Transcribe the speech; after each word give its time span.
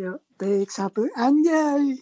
Yuk, 0.00 0.24
take 0.40 0.72
satu 0.72 1.04
anjay. 1.12 2.00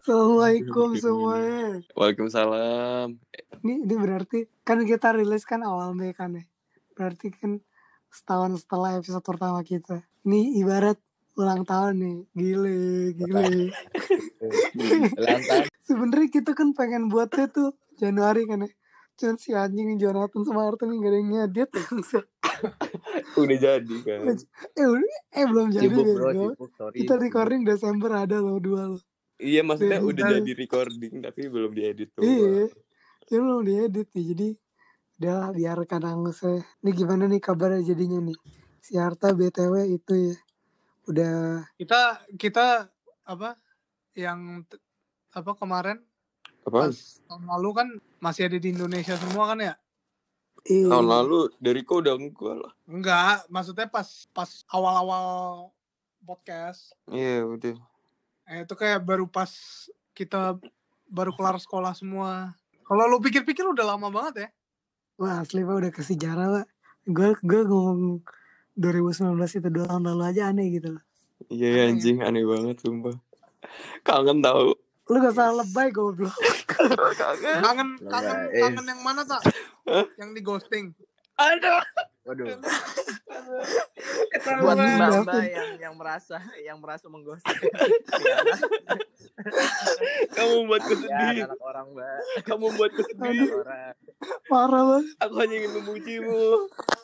Assalamualaikum 0.00 0.96
semuanya. 0.96 1.84
Waalaikumsalam. 1.92 3.20
Ini, 3.60 3.84
ini 3.84 3.94
berarti 4.00 4.48
kan 4.64 4.80
kita 4.88 5.12
rilis 5.12 5.44
kan 5.44 5.60
awal 5.60 5.92
Mei 5.92 6.16
kan 6.16 6.40
ya. 6.40 6.48
Berarti 6.96 7.28
kan 7.36 7.60
setahun 8.08 8.64
setelah 8.64 8.96
episode 8.96 9.28
pertama 9.28 9.60
kita. 9.60 10.00
Ini 10.24 10.64
ibarat 10.64 10.96
ulang 11.36 11.68
tahun 11.68 12.00
nih. 12.00 12.18
Gile, 12.32 12.80
gile. 13.12 13.76
Ulang 15.20 15.42
tahun. 15.44 15.68
Sebenarnya 15.84 16.28
kita 16.32 16.56
kan 16.56 16.72
pengen 16.72 17.12
buatnya 17.12 17.44
tuh 17.52 17.76
Januari 18.00 18.48
kan 18.48 18.64
ya. 18.64 18.72
Cuman 19.20 19.36
si 19.36 19.52
anjing 19.52 20.00
Jonathan 20.00 20.40
sama 20.48 20.64
Arthur 20.64 20.88
nih 20.88 20.96
gak 20.96 21.10
ada 21.12 21.18
yang 21.20 21.28
ngedit. 21.28 21.70
Udah 23.36 23.58
jadi 23.60 23.96
kan. 24.00 24.18
eh, 24.32 24.88
udah- 24.88 25.20
eh 25.36 25.44
belum 25.44 25.68
jadi 25.68 25.84
Sibuk 25.92 26.04
deh. 26.08 26.14
bro, 26.16 26.28
sibuk, 26.32 26.70
sorry. 26.72 26.96
Kita 27.04 27.14
recording 27.20 27.62
Desember 27.68 28.10
ada 28.16 28.40
loh 28.40 28.56
dua 28.56 28.96
loh. 28.96 29.02
Iya 29.36 29.60
maksudnya 29.60 30.00
Udah 30.00 30.08
udah 30.08 30.24
jadi. 30.24 30.40
jadi 30.40 30.52
recording 30.56 31.14
tapi 31.20 31.40
belum 31.48 31.72
diedit 31.76 32.08
tuh. 32.16 32.24
Iya. 32.24 32.72
Ya 33.28 33.38
belum 33.38 33.60
diedit 33.62 34.08
nih. 34.12 34.24
Jadi 34.32 34.48
udah 35.20 35.40
biarkan 35.52 36.02
angus 36.02 36.40
ya. 36.40 36.56
Ini 36.80 36.90
gimana 36.96 37.28
nih 37.28 37.40
kabarnya 37.40 37.84
jadinya 37.84 38.24
nih? 38.24 38.38
Si 38.80 38.96
Harta 38.96 39.36
BTW 39.36 39.74
itu 39.92 40.12
ya. 40.16 40.34
Udah 41.04 41.64
kita 41.76 42.24
kita 42.40 42.88
apa 43.24 43.56
yang 44.16 44.64
apa 45.30 45.52
kemarin 45.54 46.00
Apa? 46.62 46.86
pas 46.86 46.96
tahun 47.24 47.44
lalu 47.46 47.70
kan 47.72 47.88
masih 48.18 48.46
ada 48.46 48.56
di 48.56 48.68
Indonesia 48.68 49.16
semua 49.16 49.44
kan 49.46 49.58
ya 49.58 49.74
eh, 50.62 50.84
Tahun 50.84 51.06
lalu 51.06 51.48
dari 51.56 51.80
kau 51.80 51.98
udah 51.98 52.14
enggak 52.14 52.56
lah. 52.58 52.72
enggak 52.84 53.44
maksudnya 53.46 53.86
pas 53.86 54.06
pas 54.30 54.50
awal-awal 54.68 55.70
podcast 56.20 56.92
Iya 57.06 57.44
udah. 57.44 57.76
eh, 58.46 58.60
itu 58.62 58.74
kayak 58.74 59.00
baru 59.00 59.24
pas 59.24 59.48
kita 60.12 60.60
baru 61.06 61.32
kelar 61.32 61.56
sekolah 61.56 61.92
semua 61.92 62.52
kalau 62.82 63.06
lu 63.06 63.18
pikir-pikir 63.18 63.64
udah 63.64 63.86
lama 63.88 64.08
banget 64.08 64.34
ya 64.38 64.48
Wah 65.16 65.40
asli 65.40 65.60
pak 65.60 65.76
udah 65.76 65.90
ke 65.90 66.00
sejarah 66.00 66.46
pak. 66.50 66.66
Gue 67.04 67.36
gue 67.38 67.60
ngomong 67.62 68.24
2019 68.72 69.36
itu 69.54 69.68
dua 69.68 69.84
tahun 69.86 70.04
lalu 70.06 70.24
aja 70.26 70.48
aneh 70.48 70.72
gitu 70.72 70.96
loh. 70.96 71.04
Iya 71.46 71.68
Aneh. 71.68 71.84
anjing 71.92 72.18
aneh 72.20 72.40
banget 72.40 72.80
sumpah. 72.80 73.12
Kangen 74.00 74.40
tau. 74.40 74.72
Lu 75.10 75.18
gak 75.18 75.34
salah 75.34 75.66
lebay 75.66 75.90
goblok. 75.90 76.30
Kangen. 76.70 77.58
kangen 77.60 77.88
kangen 78.08 78.38
kangen 78.48 78.84
yang 78.86 79.00
mana 79.02 79.26
tak 79.26 79.42
yang 80.16 80.30
di 80.30 80.40
ghosting 80.40 80.94
Aduh. 81.40 81.80
Waduh. 82.28 82.46
Buat 84.60 84.76
mbak 85.24 85.44
yang 85.48 85.70
yang 85.80 85.94
merasa 85.96 86.36
yang 86.60 86.76
merasa 86.76 87.08
menggosip. 87.08 87.48
Kamu 90.36 90.52
membuatku 90.62 90.94
sedih. 91.00 91.16
Kasihan 91.16 91.48
anak 91.48 91.60
orang 91.64 91.86
mbak. 91.96 92.20
Kamu 92.44 92.62
membuatku 92.68 93.00
Anak 93.00 93.12
sedih. 93.16 93.48
orang. 93.56 93.94
Parah 94.52 94.82
banget. 94.84 95.04
Aku 95.24 95.34
hanya 95.40 95.54
ingin 95.64 95.72
memujimu. 95.80 96.44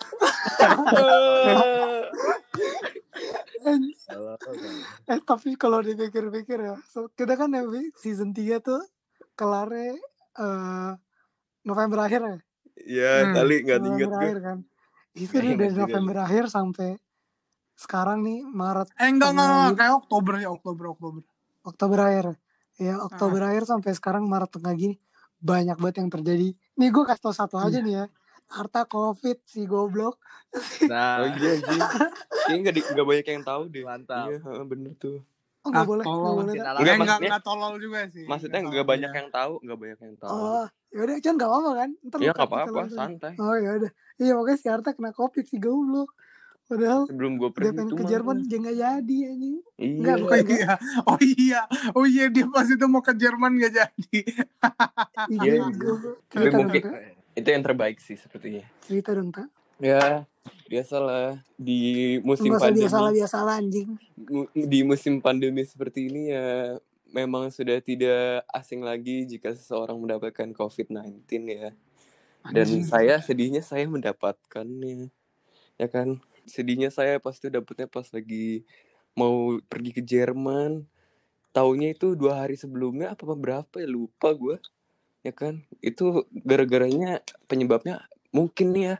Eh 5.07 5.21
tapi 5.23 5.55
kalau 5.59 5.83
dipikir-pikir 5.83 6.59
ya, 6.63 6.75
so, 6.87 7.11
kita 7.15 7.35
kan 7.39 7.51
ya, 7.55 7.63
Bi, 7.67 7.91
season 7.99 8.31
3 8.35 8.59
tuh 8.63 8.83
kelarnya 9.39 9.99
eh, 10.37 10.93
November 11.67 11.99
akhir 12.07 12.21
ya. 12.23 12.37
ya 12.87 13.13
Hmm. 13.27 13.35
kali 13.35 13.55
nggak 13.65 13.79
inget 13.81 14.09
November 14.09 14.11
gue. 14.11 14.21
akhir 14.23 14.39
kan. 14.43 14.59
Itu 15.17 15.35
ingat 15.41 15.59
dari 15.59 15.75
November 15.75 16.17
akhir 16.23 16.45
sampai 16.53 16.91
sekarang 17.77 18.25
nih 18.25 18.41
Maret 18.45 18.89
eh 18.97 19.09
enggak 19.13 19.31
enggak, 19.37 19.49
enggak. 19.53 19.75
kayak 19.77 19.95
Oktober 20.01 20.33
ya 20.41 20.49
Oktober 20.49 20.85
Oktober 20.97 21.23
Oktober 21.67 21.99
akhir. 22.01 22.27
Ya 22.77 22.95
Oktober 23.01 23.41
akhir 23.41 23.65
sampai 23.65 23.91
sekarang 23.97 24.25
Maret 24.29 24.51
tengah 24.53 24.73
gini 24.77 24.97
banyak 25.41 25.77
banget 25.81 25.97
yang 26.05 26.11
terjadi. 26.13 26.49
Nih 26.77 26.89
gue 26.93 27.05
kasih 27.05 27.23
tau 27.29 27.35
satu 27.37 27.57
aja 27.61 27.81
nih 27.81 27.95
ya. 28.01 28.05
Harta 28.47 28.87
covid 28.87 29.39
si 29.45 29.67
goblok. 29.67 30.17
Oh 30.17 30.87
Nah, 30.87 31.27
iya 31.37 31.49
anjing. 31.59 31.83
Kayaknya 32.47 32.59
nggak 32.63 32.75
di- 32.79 32.87
nggak 32.95 33.07
banyak 33.07 33.27
yang 33.27 33.45
tahu 33.45 33.63
deh. 33.69 33.83
mantap. 33.85 34.27
Iya 34.31 34.37
heeh, 34.39 34.65
bener 34.65 34.93
tuh. 34.97 35.19
Oh 35.67 35.69
nggak 35.75 35.83
Ah, 35.83 35.89
boleh, 35.91 36.05
nggak 36.07 36.15
tolong. 36.15 36.37
boleh. 36.39 36.55
Enggak, 36.55 36.95
enggak 36.97 37.19
enggak 37.27 37.43
tolol 37.43 37.75
juga 37.83 38.01
sih 38.07 38.23
Maksudnya 38.23 38.59
Enggak 38.63 38.71
nggak 38.71 38.87
tolol 38.87 38.93
banyak 38.95 39.13
yang 39.19 39.29
tahu, 39.35 39.53
nggak 39.67 39.79
banyak 39.83 39.99
yang 40.07 40.15
tahu. 40.23 40.31
Oh, 40.31 40.67
yaudah 40.95 41.15
kan 41.19 41.35
nggak 41.35 41.51
apa-apa 41.51 41.71
kan? 41.75 41.91
Ntar 42.07 42.19
Iya 42.19 42.23
lu 42.23 42.31
nggak 42.31 42.39
cut 42.39 42.49
apa-apa, 42.49 42.81
santai. 42.95 43.35
Oh 43.37 43.55
ya 43.59 43.71
udah. 43.83 43.91
Iya 44.17 44.33
makanya 44.39 44.59
si 44.63 44.67
Harta 44.71 44.91
kena 44.95 45.11
covid 45.13 45.45
si 45.45 45.57
goblok. 45.59 46.11
Padahal 46.67 47.07
Sebelum 47.07 47.33
gue 47.39 47.51
pergi 47.51 47.79
pengen 47.79 47.87
tuh 47.91 47.99
ke. 47.99 48.05
Jerman 48.11 48.37
dia 48.43 48.59
nggak 48.59 48.79
jadi 48.79 49.17
anjing. 49.31 49.57
Iya. 49.77 49.99
Enggak, 50.03 50.17
Oh 50.17 50.23
bukan 50.23 50.39
iya, 50.47 50.71
oh 51.05 51.19
iya, 51.21 51.61
oh 51.95 52.05
iya 52.07 52.25
dia 52.27 52.47
pas 52.49 52.67
itu 52.67 52.87
mau 52.87 53.03
ke 53.03 53.13
Jerman 53.13 53.53
gak 53.61 53.73
jadi. 53.75 54.19
Iya, 55.31 55.51
Iya, 55.51 55.63
goblok. 55.75 55.99
Tapi 56.27 56.31
Cerita 56.33 56.47
dong, 56.49 56.63
mungkin 56.71 56.83
Tak. 56.83 57.16
Itu 57.37 57.49
yang 57.53 57.63
terbaik 57.63 58.01
sih 58.01 58.17
sepertinya. 58.17 58.65
Cerita 58.81 59.13
dong, 59.13 59.29
Tak. 59.29 59.53
Ya, 59.77 60.25
biasalah 60.73 61.45
di 61.61 62.17
musim 62.25 62.57
usah 62.57 62.73
pandemi. 62.73 62.89
biasalah-biasalah 62.89 63.55
anjing. 63.61 63.91
mu- 64.17 64.49
di 64.57 64.81
musim 64.81 65.21
pandemi 65.21 65.61
seperti 65.69 66.09
ini 66.09 66.33
ya 66.33 66.81
memang 67.13 67.53
sudah 67.53 67.77
tidak 67.85 68.41
asing 68.51 68.81
lagi 68.81 69.29
jika 69.29 69.53
seseorang 69.53 70.01
mendapatkan 70.01 70.49
COVID-19 70.57 71.29
ya. 71.45 71.71
Dan 72.47 72.67
Anjing. 72.67 72.85
saya 72.89 73.21
sedihnya 73.21 73.61
saya 73.61 73.85
mendapatkannya. 73.85 75.13
Ya 75.77 75.89
kan? 75.93 76.25
Sedihnya 76.49 76.89
saya 76.89 77.21
pasti 77.21 77.53
dapetnya 77.53 77.85
pas 77.85 78.09
lagi 78.15 78.65
mau 79.13 79.61
pergi 79.69 79.91
ke 79.93 80.01
Jerman. 80.01 80.89
Taunya 81.53 81.93
itu 81.93 82.17
dua 82.17 82.45
hari 82.45 82.57
sebelumnya 82.57 83.13
apa 83.13 83.29
berapa 83.33 83.77
ya 83.77 83.89
lupa 83.89 84.33
gue. 84.33 84.57
Ya 85.27 85.33
kan? 85.33 85.55
Itu 85.81 86.23
gara-garanya 86.39 87.19
penyebabnya 87.45 88.07
mungkin 88.31 88.71
nih 88.71 88.85
ya 88.85 88.97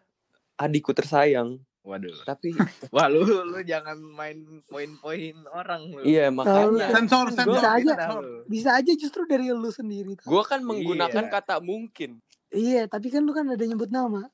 adikku 0.57 0.91
tersayang. 0.91 1.63
Waduh. 1.81 2.19
Tapi 2.25 2.51
Wah 2.91 3.07
lu 3.07 3.23
lu 3.23 3.63
jangan 3.63 3.95
main 3.95 4.43
poin-poin 4.67 5.39
orang 5.49 5.87
lu. 5.87 6.03
iya 6.03 6.27
makanya 6.29 6.91
Sensor, 6.91 7.31
Gua- 7.31 7.37
sensor, 7.37 7.55
Bisa 7.55 7.69
aja. 7.73 7.93
sensor. 7.95 8.25
Bisa 8.45 8.71
aja 8.75 8.93
justru 8.93 9.23
dari 9.25 9.47
lu 9.49 9.71
sendiri. 9.71 10.19
Gue 10.19 10.43
kan 10.43 10.59
menggunakan 10.61 11.23
Iya. 11.23 11.33
kata 11.33 11.63
mungkin. 11.63 12.19
Iya, 12.49 12.87
tapi 12.87 13.07
kan 13.09 13.23
lu 13.23 13.31
kan 13.31 13.43
ada 13.45 13.61
nyebut 13.61 13.87
nama. 13.89 14.27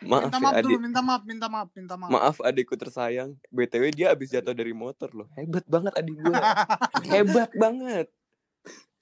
Maaf 0.00 0.28
Minta 0.28 0.36
ya 0.36 0.42
maaf 0.42 0.54
adik. 0.54 0.64
dulu, 0.66 0.78
minta 0.78 1.00
maaf, 1.00 1.22
minta 1.24 1.46
maaf, 1.46 1.68
minta 1.72 1.94
maaf. 1.94 2.10
Maaf 2.10 2.36
adikku 2.40 2.72
tersayang. 2.74 3.36
BTW 3.50 3.88
dia 3.90 4.08
abis 4.08 4.28
jatuh 4.30 4.52
dari 4.52 4.72
motor 4.72 5.08
loh. 5.10 5.28
Hebat 5.34 5.64
banget 5.66 5.92
adik 5.94 6.12
gue. 6.14 6.32
Hebat 7.10 7.50
banget. 7.54 8.08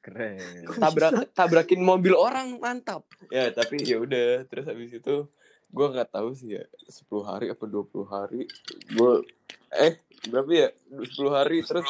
Keren. 0.03 0.67
Tabrak 0.83 1.31
tabrakin 1.31 1.79
mobil 1.79 2.19
orang 2.19 2.59
mantap. 2.59 3.07
Ya 3.31 3.55
tapi 3.55 3.79
ya 3.87 4.03
udah. 4.03 4.43
Terus 4.51 4.67
habis 4.67 4.91
itu 4.91 5.31
gue 5.73 5.87
nggak 5.89 6.11
tahu 6.13 6.35
sih 6.35 6.59
ya 6.59 6.65
10 6.91 7.07
hari 7.23 7.47
apa 7.55 7.65
20 7.65 8.03
hari. 8.11 8.51
Gue 8.91 9.23
eh 9.71 10.03
berapa 10.27 10.51
ya? 10.51 10.69
10 10.91 11.07
hari 11.31 11.63
terus 11.63 11.87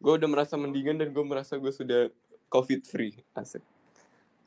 gue 0.00 0.12
udah 0.16 0.28
merasa 0.28 0.56
mendingan 0.56 0.96
dan 0.96 1.12
gue 1.12 1.24
merasa 1.24 1.60
gue 1.60 1.70
sudah 1.70 2.08
covid 2.48 2.80
free. 2.88 3.20
Asik. 3.36 3.60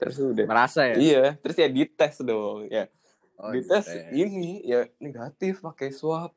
Terus 0.01 0.17
udah. 0.17 0.45
Merasa 0.49 0.89
ya? 0.89 0.95
iya 0.97 1.23
terus 1.37 1.55
ya 1.55 1.69
dites 1.69 2.17
dong 2.25 2.65
ya. 2.67 2.89
Oh, 3.37 3.53
dites 3.53 3.85
dites. 3.85 4.09
ini 4.09 4.65
ya 4.65 4.89
negatif 4.97 5.61
pakai 5.61 5.93
swab 5.93 6.33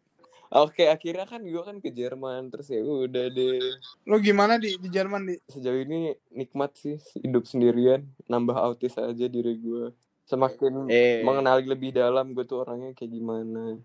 oke 0.52 0.82
akhirnya 0.84 1.24
kan 1.24 1.40
gue 1.40 1.62
kan 1.62 1.78
ke 1.78 1.88
Jerman 1.88 2.50
terus 2.50 2.68
ya 2.68 2.80
udah 2.80 3.26
deh 3.28 3.58
Lu 4.04 4.18
gimana 4.18 4.56
di 4.56 4.74
di 4.74 4.88
Jerman 4.88 5.22
di? 5.24 5.36
sejauh 5.44 5.80
ini 5.80 6.10
nikmat 6.30 6.74
sih 6.74 6.94
hidup 7.16 7.44
sendirian 7.44 8.02
nambah 8.26 8.54
autis 8.54 8.94
aja 8.94 9.26
diri 9.26 9.54
gue 9.56 9.94
semakin 10.24 10.86
Eh. 10.86 11.22
mengenali 11.22 11.64
lebih 11.64 11.90
dalam 11.92 12.30
gue 12.30 12.42
tuh 12.42 12.62
orangnya 12.62 12.90
kayak 12.92 13.10
gimana 13.10 13.78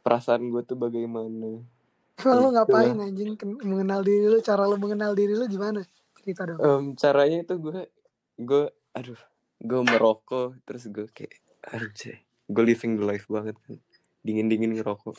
perasaan 0.00 0.48
gue 0.48 0.62
tuh 0.62 0.74
bagaimana 0.74 1.60
lu 2.20 2.36
Gitu 2.42 2.52
ngapain 2.52 2.96
anjing 2.96 3.32
mengenal 3.60 4.00
diri 4.00 4.26
lu, 4.26 4.40
cara 4.40 4.64
lu 4.64 4.76
mengenal 4.76 5.12
diri 5.12 5.32
lu 5.32 5.44
gimana? 5.46 5.80
Cerita 6.14 6.44
dong. 6.44 6.60
Em, 6.60 6.84
caranya 6.94 7.40
itu 7.40 7.56
gue 7.56 7.88
gue 8.36 8.64
aduh 8.90 9.16
gue 9.56 9.80
merokok 9.82 10.56
terus 10.62 10.84
gue 10.86 11.08
kayak 11.08 11.32
aduh 11.62 11.88
cek 11.90 12.20
gue 12.46 12.62
living 12.62 12.96
the 12.96 13.04
life 13.04 13.24
banget 13.26 13.56
kan 13.62 13.76
dingin 14.20 14.48
dingin 14.48 14.72
ngerokok 14.74 15.16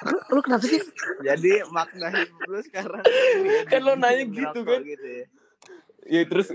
Lu, 0.00 0.16
lu 0.32 0.40
kenapa 0.40 0.64
sih? 0.64 0.80
Jadi 1.20 1.60
makna 1.68 2.08
hidup 2.08 2.40
lu 2.48 2.60
sekarang 2.64 3.04
Kan 3.68 3.80
lo 3.84 3.94
nanya 4.00 4.24
gitu 4.24 4.60
kan. 4.64 4.80
Gitu 4.80 5.06
ya. 5.06 5.24
ya 6.08 6.20
terus 6.24 6.48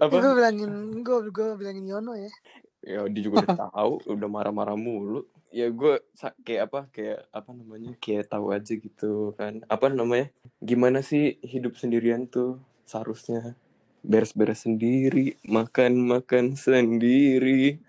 apa 0.00 0.12
Gue 0.16 0.32
bilangin, 0.32 0.72
gue 1.04 1.18
gue 1.28 1.48
bilangin 1.60 1.84
Yono 1.84 2.16
ya. 2.16 2.32
ya 2.86 3.02
dia 3.10 3.22
juga 3.22 3.44
udah 3.44 3.70
tahu 3.70 3.92
udah 4.08 4.28
marah-marah 4.30 4.78
mulu 4.78 5.26
ya 5.56 5.72
gue 5.72 6.04
kayak 6.44 6.62
apa 6.68 6.80
kayak 6.92 7.20
apa 7.32 7.50
namanya 7.56 7.92
kayak 7.96 8.28
tahu 8.28 8.52
aja 8.52 8.72
gitu 8.76 9.32
kan 9.40 9.64
apa 9.72 9.88
namanya 9.88 10.28
gimana 10.60 11.00
sih 11.00 11.40
hidup 11.40 11.80
sendirian 11.80 12.28
tuh 12.28 12.60
seharusnya 12.84 13.56
beres-beres 14.04 14.68
sendiri 14.68 15.40
makan 15.48 15.96
makan 15.96 16.54
sendiri 16.54 17.80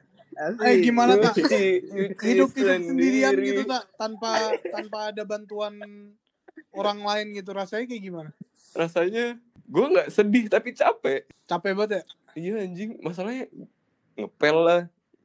Eh 0.62 0.76
gimana 0.84 1.18
tak? 1.18 1.34
Hidup 1.40 2.20
hidup 2.22 2.50
sendirian 2.54 3.34
sendiri. 3.34 3.46
gitu 3.54 3.62
tak 3.66 3.90
tanpa 3.98 4.54
tanpa 4.70 4.98
ada 5.10 5.24
bantuan 5.26 5.74
orang 6.74 7.00
lain 7.02 7.28
gitu 7.34 7.54
rasanya 7.54 7.86
kayak 7.90 8.04
gimana? 8.04 8.30
Rasanya 8.78 9.42
gue 9.68 9.86
nggak 9.92 10.10
sedih 10.14 10.46
tapi 10.48 10.72
capek. 10.78 11.26
Capek 11.50 11.72
banget 11.74 11.92
ya? 11.92 12.04
Iya 12.38 12.54
anjing, 12.70 13.02
masalahnya 13.02 13.50
ngepel 14.14 14.58
lah, 14.62 14.82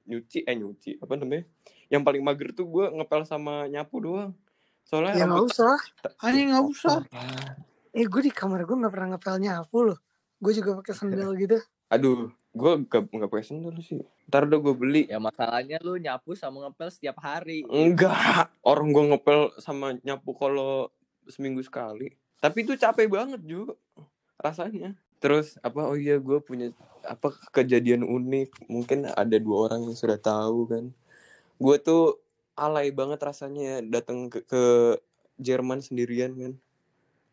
nyuci, 0.09 0.49
eh 0.49 0.57
nyuci, 0.57 0.97
apa 0.97 1.13
namanya? 1.21 1.45
Yang 1.93 2.03
paling 2.09 2.23
mager 2.25 2.49
tuh 2.57 2.67
gue 2.69 2.87
ngepel 2.89 3.23
sama 3.29 3.69
nyapu 3.69 4.01
doang. 4.01 4.33
Soalnya 4.89 5.15
Ya 5.21 5.25
nggak 5.29 5.45
usah. 5.45 5.77
Anjing 6.25 6.57
nggak 6.57 6.67
usah. 6.67 6.99
Ah, 7.13 7.53
Eh 7.93 8.09
gue 8.09 8.23
di 8.25 8.33
kamar 8.33 8.65
gue 8.65 8.77
nggak 8.77 8.93
pernah 8.93 9.09
ngepel 9.17 9.37
nyapu 9.39 9.93
loh. 9.93 9.99
Gue 10.41 10.53
juga 10.57 10.81
pakai 10.81 10.95
sendal 10.97 11.37
gitu. 11.43 11.61
Aduh, 11.93 12.33
gue 12.53 12.73
gak, 12.85 13.09
gak 13.09 13.31
pakai 13.33 13.47
sendal 13.49 13.77
sih. 13.81 14.05
Ntar 14.29 14.45
udah 14.45 14.61
gue 14.61 14.75
beli. 14.77 15.03
Ya 15.09 15.17
masalahnya 15.17 15.81
lu 15.81 15.97
nyapu 15.97 16.37
sama 16.37 16.69
ngepel 16.69 16.89
setiap 16.93 17.17
hari. 17.25 17.65
Enggak, 17.73 18.53
orang 18.61 18.93
gue 18.93 19.05
ngepel 19.17 19.41
sama 19.57 19.97
nyapu 20.05 20.37
kalau 20.37 20.93
seminggu 21.29 21.65
sekali. 21.65 22.13
Tapi 22.39 22.67
itu 22.67 22.77
capek 22.77 23.09
banget 23.09 23.41
juga 23.41 23.73
rasanya. 24.37 24.93
Terus 25.23 25.57
apa? 25.63 25.87
Oh 25.89 25.97
iya, 25.97 26.19
gue 26.21 26.43
punya 26.45 26.75
apa 27.07 27.33
kejadian 27.55 28.05
unik. 28.05 28.69
Mungkin 28.69 29.09
ada 29.09 29.37
dua 29.41 29.71
orang 29.71 29.89
yang 29.89 29.97
sudah 29.97 30.19
tahu 30.21 30.69
kan. 30.69 30.85
Gue 31.57 31.77
tuh 31.81 32.21
alay 32.59 32.93
banget 32.93 33.23
rasanya 33.23 33.81
datang 33.81 34.29
ke, 34.29 34.45
ke 34.45 34.63
Jerman 35.41 35.81
sendirian 35.81 36.37
kan. 36.37 36.53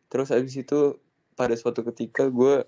Terus 0.08 0.32
abis 0.32 0.56
itu 0.64 0.96
pada 1.36 1.52
suatu 1.58 1.84
ketika 1.86 2.30
gue 2.30 2.64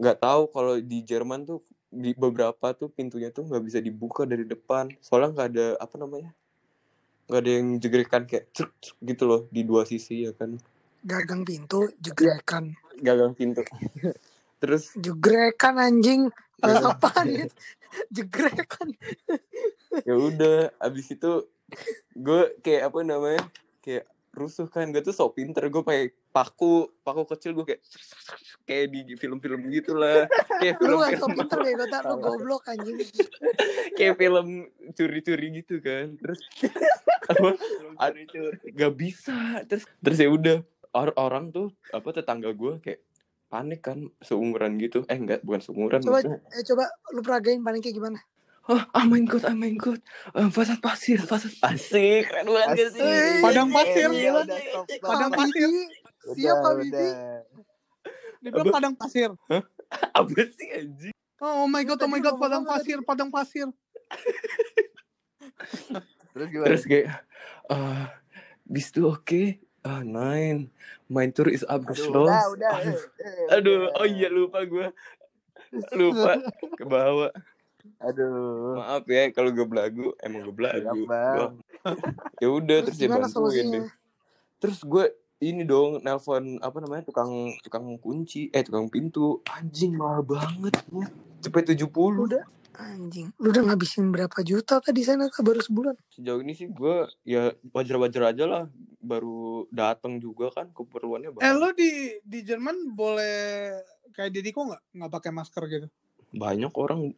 nggak 0.00 0.16
tahu 0.18 0.42
kalau 0.48 0.74
di 0.80 1.04
Jerman 1.04 1.44
tuh 1.44 1.60
di 1.90 2.16
beberapa 2.16 2.72
tuh 2.72 2.88
pintunya 2.88 3.28
tuh 3.28 3.44
nggak 3.44 3.60
bisa 3.60 3.78
dibuka 3.78 4.24
dari 4.24 4.48
depan 4.48 4.88
soalnya 5.04 5.30
nggak 5.36 5.48
ada 5.52 5.66
apa 5.76 5.94
namanya 6.00 6.30
nggak 7.28 7.40
ada 7.44 7.50
yang 7.50 7.66
jegrekan 7.76 8.22
kayak 8.24 8.48
cek 8.50 8.70
cek 8.80 8.96
gitu 9.04 9.22
loh 9.28 9.40
di 9.52 9.60
dua 9.62 9.84
sisi 9.84 10.24
ya 10.24 10.32
kan 10.32 10.56
Gagang 11.00 11.48
pintu, 11.48 11.88
jegrekan. 11.96 12.76
gagang 13.00 13.32
pintu 13.32 13.64
terus 14.60 14.92
Jegrekan 14.92 15.80
anjing. 15.80 16.28
Eh, 16.60 16.64
Gagang. 16.68 16.92
apaan 16.92 17.26
ya? 17.32 17.46
Jegrekan. 18.12 18.88
ya 20.04 20.14
udah 20.14 20.68
abis 20.76 21.16
itu 21.16 21.48
gue 22.12 22.42
kayak 22.60 22.92
apa 22.92 23.00
namanya 23.00 23.42
kayak 23.80 24.04
rusuh 24.30 24.66
kan 24.66 24.86
gue 24.88 25.00
tuh 25.00 25.10
sok 25.10 25.34
pinter 25.34 25.66
gue 25.66 25.82
pakai 25.82 26.14
paku 26.30 26.86
paku 27.02 27.26
kecil 27.26 27.50
gue 27.52 27.66
kayak 27.66 27.82
kayak 28.62 28.86
di 28.88 29.14
film-film 29.14 29.66
gitu 29.68 29.92
lah 29.92 30.30
kayak 30.56 30.78
Lu 30.78 30.96
gak 30.96 31.18
film-film 31.18 31.20
so 31.20 31.26
pinter 31.34 31.58
bego 31.60 31.84
tak 31.84 32.02
lu 32.06 32.14
goblok 32.16 32.62
anjing. 32.64 32.98
kayak 33.98 34.14
film 34.16 34.46
curi-curi 34.94 35.46
gitu 35.56 35.82
kan 35.82 36.14
terus 36.16 36.40
apa 37.30 37.58
gak 38.70 38.92
bisa 38.94 39.66
terus 39.66 39.84
terus 39.98 40.18
ya 40.18 40.30
udah 40.30 40.62
or- 40.92 41.16
orang 41.16 41.50
tuh 41.50 41.74
apa 41.90 42.08
tetangga 42.12 42.54
gue 42.54 42.78
kayak 42.78 43.02
panik 43.50 43.82
kan 43.82 43.98
seumuran 44.22 44.78
gitu 44.78 45.02
eh 45.04 45.18
enggak 45.18 45.42
bukan 45.42 45.58
seumuran 45.58 45.98
Coba 46.00 46.22
maksudnya. 46.22 46.38
eh 46.54 46.62
coba 46.64 46.84
lu 47.10 47.20
peragain 47.20 47.60
paniknya 47.60 47.90
gimana? 47.92 48.18
Oh, 48.70 48.82
oh 48.86 49.04
my 49.04 49.20
god 49.22 49.42
oh 49.44 49.56
my 49.56 49.74
god 49.74 49.98
Eh, 50.30 50.46
pasar 50.48 50.78
pasir 50.78 51.18
pasar 51.26 51.50
pasir 51.58 52.22
keren 52.24 52.46
banget 52.46 52.68
gak 52.78 52.88
sih 52.94 53.02
Asik. 53.02 53.42
Padang 53.42 53.68
pasir. 53.68 54.08
Iya, 54.08 54.30
stop, 54.38 54.46
stop. 54.46 54.84
Padang 55.02 55.30
pasir. 55.34 55.68
Bibi. 55.68 56.34
Siap 56.38 56.56
Pak 56.56 56.70
Udah, 56.70 56.78
Bibi. 56.78 56.94
udah. 56.94 57.38
Dia 58.40 58.50
bilang 58.50 58.68
padang 58.70 58.94
pasir. 58.94 59.30
apa 60.18 60.42
sih 60.48 60.68
anjing 60.70 61.14
Oh, 61.40 61.64
oh 61.64 61.68
my 61.68 61.80
god, 61.82 61.96
oh 61.98 62.08
my 62.08 62.20
god, 62.20 62.36
padang 62.36 62.68
pasir, 62.68 63.00
padang 63.00 63.32
pasir. 63.36 63.64
Terus 66.30 66.46
gimana? 66.48 66.66
terus 66.68 66.84
kayak 66.84 67.08
ah 67.66 68.12
bis 68.62 68.92
tuh 68.92 69.10
oke 69.10 69.58
ah 69.82 70.04
nine 70.04 70.70
my 71.08 71.26
tour 71.32 71.48
is 71.48 71.64
up 71.66 71.82
Aduh, 71.82 71.96
slow 71.96 72.26
udah, 72.28 72.44
udah. 72.54 72.70
aduh, 72.76 72.92
eh, 72.92 73.00
eh, 73.24 73.46
aduh 73.56 73.80
oh 73.96 74.06
iya 74.06 74.28
lupa 74.30 74.62
gue 74.62 74.86
lupa 75.98 76.38
ke 76.76 76.84
bawah 76.86 77.32
Aduh. 77.98 78.76
maaf 78.76 79.04
ya 79.04 79.28
kalau 79.30 79.50
gue 79.50 79.62
belagu 79.62 80.12
emang 80.18 80.42
gue 80.42 80.54
belagu 80.54 81.04
ya 82.36 82.48
udah 82.48 82.78
Terus 82.82 82.86
terus 82.86 82.96
dia 82.96 83.06
gimana 83.06 83.26
bantuin 83.26 83.66
deh 83.70 83.84
terus 84.56 84.78
gue 84.82 85.04
ini 85.40 85.64
dong 85.64 86.00
nelpon 86.00 86.60
apa 86.60 86.76
namanya 86.78 87.02
tukang 87.02 87.32
tukang 87.60 87.96
kunci 87.96 88.48
eh 88.48 88.60
tukang 88.60 88.86
pintu. 88.86 89.40
Anjing 89.48 89.96
mahal 89.96 90.20
banget 90.20 90.76
ya 90.86 91.08
cepet 91.40 91.72
70 91.74 91.88
Lu 91.88 92.28
udah. 92.28 92.44
Anjing. 92.76 93.32
Lu 93.36 93.48
udah 93.48 93.64
ngabisin 93.66 94.08
berapa 94.08 94.36
juta 94.40 94.78
tadi 94.78 95.00
sana 95.00 95.28
kah 95.28 95.40
baru 95.40 95.58
sebulan? 95.58 95.96
sejauh 96.10 96.40
ini 96.40 96.52
sih 96.52 96.68
gue 96.68 97.08
ya 97.24 97.52
wajar-wajar 97.66 98.30
aja 98.30 98.44
lah. 98.44 98.64
Baru 99.00 99.64
datang 99.68 100.16
juga 100.16 100.52
kan 100.52 100.68
keperluannya 100.70 101.32
Eh, 101.32 101.34
banyak. 101.34 101.56
lu 101.56 101.68
di 101.72 101.90
di 102.20 102.38
Jerman 102.40 102.92
boleh 102.92 103.80
kayak 104.12 104.30
Dediko 104.30 104.68
nggak? 104.68 104.82
Nggak 104.92 105.10
pakai 105.10 105.30
masker 105.30 105.64
gitu? 105.66 105.88
banyak 106.30 106.70
orang 106.74 107.10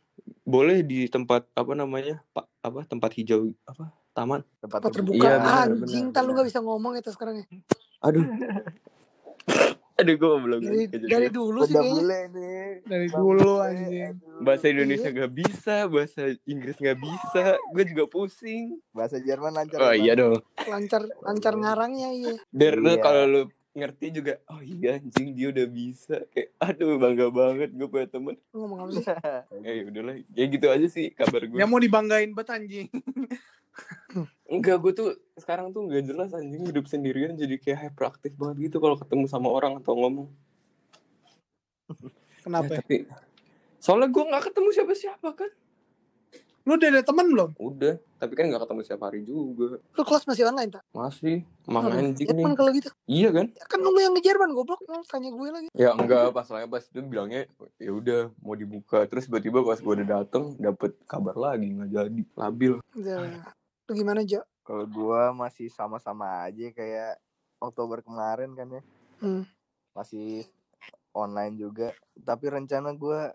boleh 0.52 0.78
di 0.82 1.06
tempat 1.06 1.48
apa 1.50 1.72
namanya 1.72 2.20
pak 2.28 2.44
apa 2.60 2.84
tempat 2.84 3.10
hijau 3.14 3.48
apa 3.64 3.88
taman 4.10 4.44
Tempat 4.58 4.78
Apa 4.78 4.88
terbuka? 4.90 5.16
Iya, 5.18 5.40
anjing, 5.40 6.04
lu 6.06 6.12
benar. 6.12 6.36
gak 6.36 6.46
bisa 6.46 6.60
ngomong 6.60 6.92
itu 6.94 7.08
sekarang 7.08 7.34
ya. 7.38 7.46
aduh 7.98 8.20
aduh 9.94 10.14
gue 10.14 10.28
belum 10.42 10.60
Dari, 10.60 10.84
dari 11.00 11.28
dulu 11.28 11.62
sih 11.62 11.72
kayaknya. 11.72 11.94
bule 11.94 12.20
nih. 12.28 12.66
Dari 12.82 13.06
dulu 13.08 13.52
anjing. 13.58 14.12
bahasa 14.40 14.64
Indonesia 14.66 15.08
nggak 15.08 15.32
bisa 15.32 15.74
bahasa 15.86 16.22
Inggris 16.44 16.76
nggak 16.76 16.98
bisa 16.98 17.44
gue 17.70 17.84
juga 17.86 18.04
pusing 18.06 18.76
Bahasa 18.90 19.16
Jerman 19.16 19.52
lancar. 19.54 19.78
oh 19.80 19.90
ya, 19.90 19.96
iya 19.96 20.12
dong 20.14 20.42
Lancar 20.60 21.02
lancar 21.20 21.54
ngarangnya 21.54 22.08
iya. 22.10 22.34
Der 22.50 22.76
Iya. 22.76 22.98
kalau 22.98 23.24
lu 23.24 23.42
ngerti 23.72 24.06
juga 24.12 24.36
oh 24.52 24.60
iya 24.60 25.00
anjing 25.00 25.32
dia 25.32 25.48
udah 25.48 25.64
bisa 25.64 26.16
kayak 26.28 26.52
aduh 26.60 27.00
bangga 27.00 27.32
banget 27.32 27.72
gue 27.72 27.88
punya 27.88 28.04
temen 28.04 28.36
ngomong 28.52 28.78
apa 28.84 28.90
sih? 28.92 29.04
ya 29.64 29.82
udahlah 29.88 30.16
ya 30.36 30.44
gitu 30.44 30.66
aja 30.68 30.86
sih 30.92 31.08
kabar 31.08 31.48
gue 31.48 31.56
Dia 31.56 31.64
mau 31.64 31.80
dibanggain 31.80 32.36
banget 32.36 32.52
anjing. 32.60 32.88
enggak 34.52 34.76
gue 34.76 34.92
tuh 34.92 35.08
sekarang 35.40 35.72
tuh 35.72 35.88
nggak 35.88 36.04
jelas 36.04 36.36
anjing 36.36 36.68
hidup 36.68 36.84
sendirian 36.84 37.32
jadi 37.32 37.56
kayak 37.56 37.78
hyperaktif 37.88 38.36
banget 38.36 38.68
gitu 38.68 38.76
kalau 38.76 39.00
ketemu 39.00 39.24
sama 39.24 39.48
orang 39.48 39.80
atau 39.80 39.96
ngomong 39.96 40.28
Kenapa? 42.44 42.76
Ya, 42.76 42.84
tapi 42.84 42.96
soalnya 43.80 44.12
gue 44.12 44.24
nggak 44.28 44.44
ketemu 44.52 44.68
siapa-siapa 44.76 45.28
kan 45.32 45.50
Lu 46.62 46.74
udah 46.74 46.88
ada 46.88 47.02
teman 47.02 47.26
belum? 47.26 47.50
udah 47.56 47.94
tapi 48.16 48.32
kan 48.32 48.46
nggak 48.46 48.62
ketemu 48.62 48.80
setiap 48.80 49.02
hari 49.02 49.20
juga 49.22 49.82
Lu 49.82 50.02
kelas 50.02 50.24
masih 50.24 50.46
online 50.46 50.70
tak? 50.70 50.82
masih 50.90 51.42
emang 51.64 51.90
anjing 51.90 52.22
nih 52.24 52.54
kalau 52.54 52.70
gitu. 52.70 52.88
iya 53.04 53.28
kan 53.28 53.50
Ya 53.50 53.64
kan 53.66 53.78
lu 53.78 53.90
yang 53.96 54.14
ke 54.14 54.22
Jerman 54.22 54.50
goblok. 54.52 54.78
Lu 54.84 55.02
tanya 55.04 55.28
gue 55.28 55.48
lagi. 55.48 55.68
ya 55.72 55.90
enggak 55.90 56.30
pas 56.30 56.46
soalnya 56.46 56.66
pas 56.66 56.80
itu 56.80 57.02
bilangnya 57.02 57.50
ya 57.76 57.90
udah 57.90 58.20
mau 58.38 58.54
dibuka 58.54 59.02
terus 59.04 59.26
tiba-tiba 59.26 59.60
pas 59.60 59.74
gue 59.76 59.92
udah 59.92 60.08
dateng 60.16 60.54
dapet 60.56 60.94
kabar 61.04 61.34
lagi 61.34 61.66
nggak 61.68 61.90
jadi 61.90 62.22
labil 62.36 62.72
Udah. 62.92 63.42
Lu 63.82 63.92
gimana, 63.92 64.22
Jo? 64.22 64.46
Kalau 64.62 64.86
gua 64.86 65.34
masih 65.34 65.66
sama-sama 65.66 66.46
aja 66.46 66.70
kayak 66.70 67.18
Oktober 67.58 67.98
kemarin 67.98 68.54
kan 68.54 68.70
ya. 68.70 68.82
Hmm. 69.18 69.42
Masih 69.90 70.46
online 71.10 71.58
juga. 71.58 71.90
Tapi 72.16 72.46
rencana 72.48 72.94
gua 72.94 73.34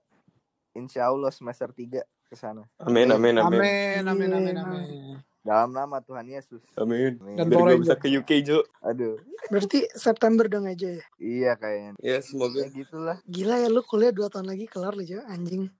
insya 0.71 1.05
Allah 1.05 1.27
semester 1.29 1.67
3 1.67 1.99
ke 2.27 2.35
sana. 2.35 2.63
amin 2.77 3.07
amin 3.09 3.35
amin 3.37 3.59
Amin, 3.59 4.03
amin, 4.03 4.29
amin, 4.29 4.53
Iya. 4.53 4.63
amin. 4.65 5.17
Dalam 5.39 5.71
nama 5.71 6.03
Tuhan 6.03 6.27
Yesus. 6.27 6.59
amin 6.75 7.15
Amin. 7.17 7.39
Dan 7.39 7.47
biar 7.47 7.71
gue 7.71 7.79
bisa 7.79 7.95
ke 7.95 8.11
UK 8.11 8.43
Jo 8.43 8.59
Aduh, 8.81 9.15
Berarti 9.47 9.87
September 9.89 10.43
dong 10.45 10.67
aja 10.67 10.91
ya. 10.93 11.05
iya 11.17 11.51
kayaknya. 11.55 11.95
ya 11.97 12.19
semoga 12.19 12.59
Ya 12.59 12.69
gitulah. 12.69 13.17
Gila 13.23 13.55
ya 13.57 13.67
lu 13.67 13.79
kuliah 13.81 14.11
2 14.11 14.27
tahun 14.27 14.43
lagi 14.45 14.67
kelar 14.67 14.91
lu, 14.91 15.01
Jo. 15.01 15.23
Anjing. 15.25 15.71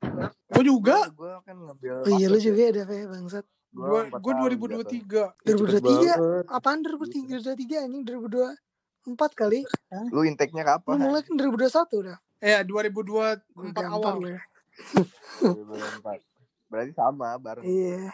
Gue 0.48 0.64
juga. 0.64 1.12
Gua 1.12 1.44
kan 1.44 1.60
ngambil 1.60 2.00
Oh 2.02 2.12
iya 2.14 2.28
lu 2.28 2.40
ya. 2.40 2.48
juga 2.48 2.62
ada 2.66 2.84
ya 2.88 3.06
bangsat. 3.10 3.44
Gue 3.70 4.00
empat 4.08 4.20
gue 4.24 4.32
tahun 4.32 4.40
jatuh. 4.40 4.60
2023. 5.04 5.36
cepet 5.36 5.84
2023 5.84 5.84
banget 5.84 6.18
apaan 6.48 6.80
2023 6.80 7.84
anjing 7.84 8.04
2024 8.08 9.36
kali. 9.36 9.60
Lu 10.08 10.24
intake-nya 10.24 10.64
Lu 10.64 10.70
kapan? 10.80 10.96
mulai 10.98 11.22
kan 11.22 11.36
2021 11.36 11.92
udah. 12.00 12.18
Eh, 12.40 12.56
Gue 12.64 12.72
2024 12.72 13.44
gampar 13.76 13.84
awal. 13.92 14.16
lu 14.16 14.28
ya. 14.32 14.42
2024. 15.44 16.24
Berarti 16.68 16.92
sama 16.94 17.36
bareng. 17.38 17.64
Iya. 17.64 18.12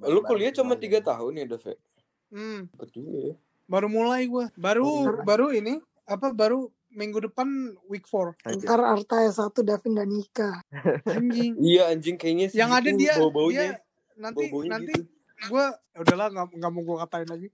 lu 0.00 0.24
kuliah 0.24 0.48
cuma 0.48 0.80
tiga 0.80 1.04
tahun 1.04 1.44
ya 1.44 1.44
Dave 1.44 1.76
Hmm, 2.32 2.72
cepet 2.72 2.88
juga 2.94 3.18
ya 3.20 3.34
baru 3.70 3.86
mulai 3.86 4.26
gue. 4.26 4.44
Baru 4.58 5.06
Bentar. 5.06 5.22
baru 5.22 5.46
ini 5.54 5.78
apa 6.10 6.34
baru 6.34 6.66
minggu 6.90 7.30
depan 7.30 7.46
week 7.86 8.02
4. 8.02 8.34
Aja. 8.42 8.58
Ntar 8.58 8.80
Arta 8.82 9.16
S1 9.22 9.54
Davin 9.62 9.94
dan 9.94 10.10
nikah. 10.10 10.58
Anjing. 11.06 11.54
iya 11.70 11.86
anjing 11.94 12.18
kayaknya 12.18 12.50
sih 12.50 12.58
Yang 12.58 12.70
ada 12.74 12.90
gitu, 12.90 12.98
dia 12.98 13.12
bau-baunya 13.14 13.62
dia 13.62 13.72
nanti 14.18 14.44
bau-baunya 14.50 14.70
nanti 14.74 14.92
gitu. 14.98 15.06
gue 15.40 15.64
udahlah 16.02 16.26
nggak 16.34 16.46
nggak 16.58 16.70
mau 16.74 16.82
gue 16.82 16.96
katain 16.98 17.28
lagi. 17.30 17.48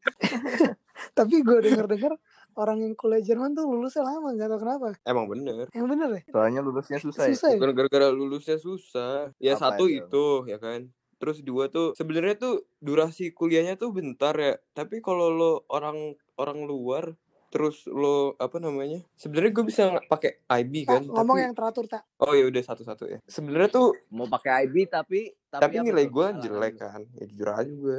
Tapi 1.18 1.34
gue 1.44 1.58
denger-denger 1.68 2.12
orang 2.56 2.78
yang 2.80 2.92
kuliah 2.96 3.20
Jerman 3.20 3.52
tuh 3.52 3.68
lulusnya 3.68 4.02
lama 4.02 4.32
gak 4.32 4.48
tau 4.48 4.60
kenapa. 4.60 4.88
emang 5.04 5.28
bener 5.28 5.68
Yang 5.70 5.86
bener 5.92 6.08
ya? 6.08 6.22
Soalnya 6.32 6.60
lulusnya 6.64 6.98
susah 6.98 7.24
ya. 7.28 7.36
Susah 7.36 7.48
ya? 7.52 7.58
gara-gara 7.60 8.08
lulusnya 8.08 8.56
susah 8.56 9.14
ya 9.36 9.54
Apa 9.54 9.76
satu 9.76 9.84
itu? 9.86 10.04
itu 10.08 10.26
ya 10.50 10.58
kan 10.58 10.88
terus 11.16 11.40
dua 11.40 11.72
tuh 11.72 11.96
sebenarnya 11.96 12.36
tuh 12.36 12.54
durasi 12.76 13.32
kuliahnya 13.32 13.80
tuh 13.80 13.88
bentar 13.88 14.36
ya 14.36 14.60
tapi 14.76 15.00
kalau 15.00 15.32
lo 15.32 15.52
orang 15.72 16.12
orang 16.36 16.68
luar 16.68 17.16
terus 17.48 17.88
lo 17.88 18.36
apa 18.36 18.60
namanya 18.60 19.00
sebenarnya 19.16 19.52
gue 19.56 19.64
bisa 19.64 19.88
nggak 19.88 20.12
pakai 20.12 20.32
IB 20.60 20.84
Tak, 20.84 20.92
kan 20.92 21.02
ngomong 21.08 21.36
tapi 21.40 21.44
yang 21.48 21.54
teratur 21.56 21.84
tak. 21.88 22.02
oh 22.20 22.36
ya 22.36 22.44
udah 22.52 22.62
satu-satu 22.62 23.04
ya 23.08 23.18
sebenarnya 23.24 23.70
tuh 23.72 23.96
Mau 24.12 24.28
pakai 24.28 24.68
IB 24.68 24.92
tapi 24.92 25.32
tapi, 25.48 25.80
apa 25.80 25.86
nilai 25.88 26.04
gue 26.04 26.26
halangan 26.26 26.42
jelek 26.44 26.74
kan 26.76 27.00
ya 27.16 27.24
jujur 27.24 27.48
aja 27.48 27.72
gue 27.72 27.98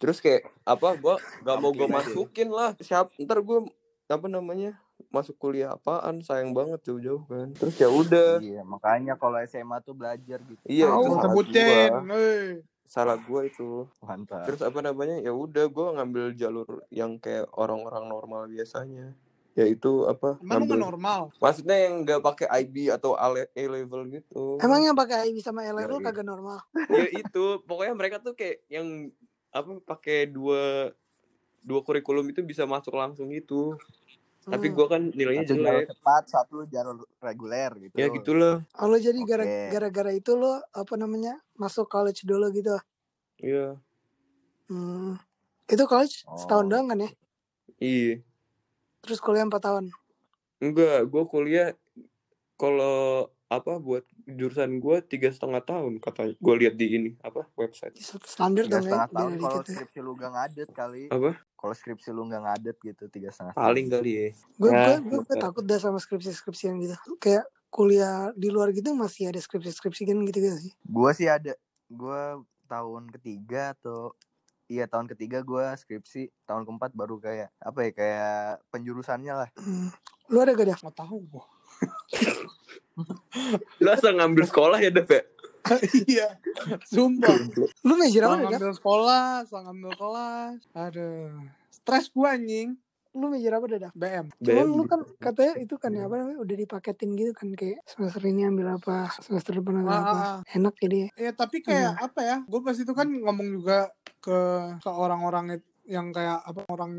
terus 0.00 0.18
kayak 0.24 0.48
apa 0.64 0.88
gue 0.96 1.14
gak 1.20 1.56
mau 1.60 1.70
gue 1.74 1.88
masukin 1.90 2.48
lah 2.48 2.72
siap 2.80 3.12
ntar 3.20 3.44
gue 3.44 3.58
apa 4.06 4.26
namanya 4.26 4.76
masuk 5.08 5.34
kuliah 5.36 5.72
apaan 5.72 6.20
sayang 6.20 6.52
banget 6.52 6.78
jauh-jauh 6.82 7.24
kan 7.24 7.50
terus 7.52 7.74
ya 7.74 7.88
udah 7.88 8.38
Iya, 8.38 8.62
makanya 8.62 9.14
kalau 9.14 9.40
SMA 9.42 9.80
tuh 9.80 9.92
belajar 9.92 10.38
gitu. 10.40 10.60
iya 10.64 10.86
Tahu. 10.86 10.94
itu 10.94 11.08
salah 11.10 11.22
sebutin, 11.24 11.90
gua 12.04 12.28
salah 12.84 13.16
gue 13.16 13.40
itu 13.44 13.70
Mantap. 13.98 14.44
terus 14.44 14.60
apa 14.60 14.78
namanya 14.80 15.16
ya 15.18 15.32
udah 15.32 15.66
gue 15.66 15.86
ngambil 15.94 16.24
jalur 16.34 16.68
yang 16.88 17.16
kayak 17.16 17.48
orang-orang 17.50 18.06
normal 18.06 18.44
biasanya 18.44 19.16
yaitu 19.54 20.04
apa 20.04 20.36
Emang 20.36 20.62
lu 20.62 20.74
ngambil 20.74 20.78
normal. 20.84 21.20
maksudnya 21.38 21.78
yang 21.80 22.02
nggak 22.02 22.20
pakai 22.20 22.46
IB 22.60 22.90
atau 22.90 23.14
A 23.14 23.30
level 23.30 24.02
gitu 24.12 24.58
Emang 24.58 24.82
yang 24.82 24.94
pakai 24.94 25.32
IB 25.32 25.40
sama 25.40 25.64
L 25.64 25.74
level 25.74 25.98
Yoi. 25.98 26.04
kagak 26.04 26.26
normal. 26.26 26.60
ya 26.92 27.08
itu 27.08 27.44
pokoknya 27.64 27.94
mereka 27.94 28.16
tuh 28.18 28.34
kayak 28.34 28.62
yang 28.68 29.08
apa 29.48 29.78
pakai 29.80 30.26
dua 30.26 30.90
dua 31.64 31.80
kurikulum 31.80 32.28
itu 32.28 32.40
bisa 32.40 32.62
masuk 32.64 32.92
langsung 32.92 33.28
gitu 33.28 33.74
tapi 34.42 34.68
Hmm. 34.68 34.76
gue 34.76 34.86
kan 34.86 35.02
nilainya 35.08 35.42
Satu 35.42 35.56
jalur 35.56 35.64
jelek 35.64 35.88
cepat, 35.90 36.22
satu 36.26 36.56
jalur 36.66 36.94
reguler 37.18 37.70
gitu. 37.80 37.94
ya 37.94 38.06
gitulah 38.06 38.60
Oh, 38.76 38.86
lo 38.86 38.96
jadi 38.98 39.16
gara- 39.22 39.40
Oke. 39.42 39.68
gara-gara 39.70 40.10
itu 40.12 40.32
lo 40.34 40.52
apa 40.70 40.94
namanya 40.94 41.32
masuk 41.54 41.88
college 41.88 42.22
dulu 42.22 42.48
gitu. 42.50 42.76
iya 43.38 43.80
Hmm. 44.64 45.16
Itu 45.64 45.84
college 45.84 46.24
Oh. 46.24 46.36
setahun 46.36 46.66
doang 46.66 46.86
kan 46.86 46.98
ya? 46.98 47.10
iya 47.78 48.20
Terus 49.00 49.16
kuliah 49.18 49.42
4 49.42 49.56
tahun. 49.58 49.84
enggak 50.58 51.04
gue 51.04 51.24
kuliah 51.24 51.68
kalau 52.54 53.28
apa 53.46 53.76
buat 53.76 54.04
jurusan 54.26 54.76
gue 54.76 54.96
tiga 55.02 55.28
setengah 55.28 55.60
tahun 55.60 55.96
katanya 55.98 56.32
gue 56.34 56.54
lihat 56.58 56.74
di 56.74 56.86
ini 56.90 57.10
apa 57.18 57.44
website 57.54 57.96
Standar 58.22 58.64
dong 58.66 58.80
ya. 58.82 58.88
setengah 58.88 59.08
tahun 59.10 59.32
kalau 59.38 59.58
ya. 59.58 59.64
skripsi 59.66 59.98
lu 60.00 60.12
gak 60.14 60.32
ngadet 60.32 60.68
kali. 60.70 61.04
apa 61.08 61.36
Kalau 61.64 61.72
skripsi 61.72 62.12
lu 62.12 62.28
gak 62.28 62.44
ngadet 62.44 62.76
gitu 62.76 63.08
tiga 63.08 63.32
setengah 63.32 63.56
paling 63.56 63.88
kali 63.88 64.12
ya 64.12 64.28
Gue 64.60 64.68
gue 64.68 65.24
gue 65.24 65.36
takut 65.40 65.64
dah 65.64 65.80
sama 65.80 65.96
skripsi-skripsian 65.96 66.76
gitu. 66.76 66.92
Kayak 67.16 67.48
kuliah 67.72 68.36
di 68.36 68.52
luar 68.52 68.68
gitu 68.76 68.92
masih 68.92 69.32
ada 69.32 69.40
skripsi-skripsi 69.40 70.12
kan 70.12 70.20
gitu 70.28 70.44
gitu 70.44 70.58
sih. 70.60 70.72
Gue 70.84 71.08
sih 71.16 71.24
ada. 71.24 71.56
Gue 71.88 72.44
tahun 72.68 73.08
ketiga 73.16 73.72
atau 73.72 74.12
iya 74.68 74.84
tahun 74.84 75.08
ketiga 75.08 75.40
gue 75.40 75.64
skripsi. 75.80 76.28
Tahun 76.44 76.68
keempat 76.68 76.92
baru 76.92 77.16
kayak 77.16 77.48
apa 77.56 77.88
ya 77.88 77.90
kayak 77.96 78.60
penjurusannya 78.68 79.32
lah. 79.32 79.48
Hmm. 79.56 79.88
Lu 80.28 80.44
ada 80.44 80.52
gak 80.52 80.68
dah? 80.68 80.78
Nggak 80.84 80.96
tahu 81.00 81.16
gua. 81.32 81.48
lu 83.82 83.88
asal 83.88 84.12
ngambil 84.14 84.44
sekolah 84.44 84.78
ya 84.78 84.92
Dev 84.92 85.08
ya 85.08 85.24
iya. 86.06 86.28
Sumpah. 86.84 87.34
Lu 87.82 87.94
major 87.96 88.22
apa? 88.24 88.34
Gav? 88.36 88.50
ngambil 88.52 88.72
sekolah, 88.74 89.26
salah 89.48 89.62
ngambil 89.68 89.92
kelas. 89.96 90.58
Aduh. 90.72 91.32
Stres 91.68 92.08
gua 92.10 92.36
anjing. 92.36 92.76
Lu 93.14 93.30
major 93.30 93.54
apa 93.54 93.66
dah? 93.68 93.80
Dav? 93.80 93.92
BM. 93.94 94.26
Cuman 94.36 94.66
BM 94.66 94.70
lu 94.72 94.82
kan 94.84 95.00
katanya 95.18 95.54
itu 95.56 95.74
kan 95.78 95.90
ya 95.90 96.04
apa 96.04 96.14
namanya 96.16 96.38
udah 96.38 96.56
dipaketin 96.58 97.14
gitu 97.14 97.30
kan 97.30 97.48
kayak 97.54 97.78
semester 97.86 98.22
ini 98.22 98.42
ambil 98.42 98.74
apa, 98.74 99.06
semester 99.22 99.54
depan 99.54 99.80
ambil 99.80 99.94
Ah, 99.94 100.00
apa. 100.00 100.10
ah, 100.10 100.26
ah. 100.34 100.38
Enak 100.50 100.74
jadi 100.76 100.98
ya. 101.14 101.30
Tapi 101.30 101.56
kayak 101.62 101.92
apa 101.96 102.20
ya? 102.20 102.36
Gue 102.42 102.60
pas 102.60 102.74
itu 102.74 102.90
kan 102.90 103.06
ngomong 103.06 103.48
juga 103.54 103.88
ke 104.18 104.38
ke 104.80 104.90
orang-orang 104.90 105.56
it- 105.56 105.70
yang 105.84 106.10
kayak 106.10 106.40
apa 106.40 106.64
orang 106.68 106.92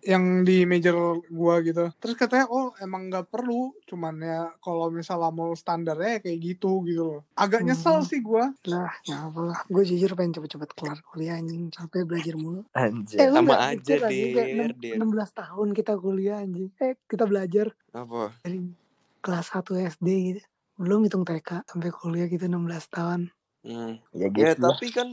yang 0.00 0.42
di 0.42 0.62
major 0.62 1.18
gua 1.26 1.58
gitu. 1.60 1.90
Terus 1.98 2.14
katanya 2.14 2.46
oh 2.46 2.70
emang 2.78 3.10
nggak 3.10 3.28
perlu, 3.28 3.74
cuman 3.84 4.14
ya 4.18 4.40
kalau 4.58 4.88
misalnya 4.88 5.30
mau 5.30 5.50
standarnya 5.52 6.22
kayak 6.22 6.38
gitu 6.38 6.86
gitu 6.86 7.02
loh. 7.02 7.20
Agak 7.34 7.66
nyesel 7.66 7.98
Hmm. 7.98 8.06
sih 8.06 8.22
gua. 8.22 8.54
Lah, 8.64 8.90
ya 9.02 9.26
apalah. 9.26 9.62
Gue 9.66 9.82
jujur 9.82 10.14
pengen 10.14 10.34
cepet-cepet 10.34 10.70
kelar 10.72 10.98
kuliah 11.04 11.36
anjing. 11.36 11.68
Capek 11.68 12.06
belajar 12.06 12.34
mulu. 12.34 12.62
Eh, 12.72 12.88
Anjir. 12.88 13.18
lu 13.28 13.34
Sama 13.34 13.52
gak 13.52 13.62
aja, 13.74 13.94
Der. 14.06 14.70
16 14.96 15.30
tahun 15.32 15.68
kita 15.74 15.92
kuliah 15.98 16.38
anjing. 16.40 16.70
Eh, 16.78 16.94
kita 17.06 17.24
belajar 17.26 17.74
apa 17.92 18.32
dari 18.40 18.70
kelas 19.18 19.50
1 19.50 19.76
SD 19.78 20.08
gitu. 20.30 20.40
Belum 20.78 21.04
hitung 21.04 21.22
TK 21.22 21.62
sampai 21.66 21.90
kuliah 21.90 22.26
gitu 22.26 22.46
16 22.46 22.86
tahun. 22.88 23.30
Hmm. 23.62 23.92
Ya 24.12 24.26
ya 24.26 24.28
gitu 24.54 24.60
tapi 24.60 24.86
kan 24.90 25.08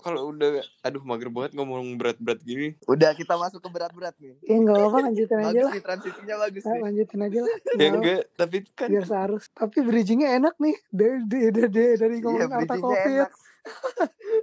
kalau 0.00 0.32
udah 0.32 0.64
aduh 0.80 1.02
mager 1.04 1.28
banget 1.28 1.52
ngomong 1.52 2.00
berat-berat 2.00 2.40
gini 2.40 2.72
Udah 2.88 3.12
kita 3.12 3.36
masuk 3.36 3.60
ke 3.60 3.68
berat-berat 3.68 4.16
nih. 4.16 4.32
Ya 4.40 4.56
enggak 4.56 4.80
apa-apa 4.80 4.98
lanjutin 5.06 5.38
aja 5.38 5.60
lah. 5.60 5.70
nih 5.70 5.82
transisinya 5.84 6.34
bagus 6.40 6.62
Nah, 6.62 6.72
nih. 6.72 6.82
lanjutin 6.88 7.20
aja 7.20 7.38
lah. 7.44 7.56
ya 7.76 7.88
enggak 7.92 8.22
tapi 8.32 8.56
kan 8.72 8.88
biar 8.88 9.04
seharus 9.04 9.44
tapi 9.52 9.78
bridgingnya 9.84 10.28
enak 10.40 10.54
nih 10.56 10.76
dari 10.88 11.18
dari 11.28 11.68
dari, 11.68 11.84
dari 11.98 12.14
ngomongin 12.18 12.48
harta 12.48 12.64
bridgingnya 12.64 12.80
covid 12.80 13.12
enak. 13.20 13.32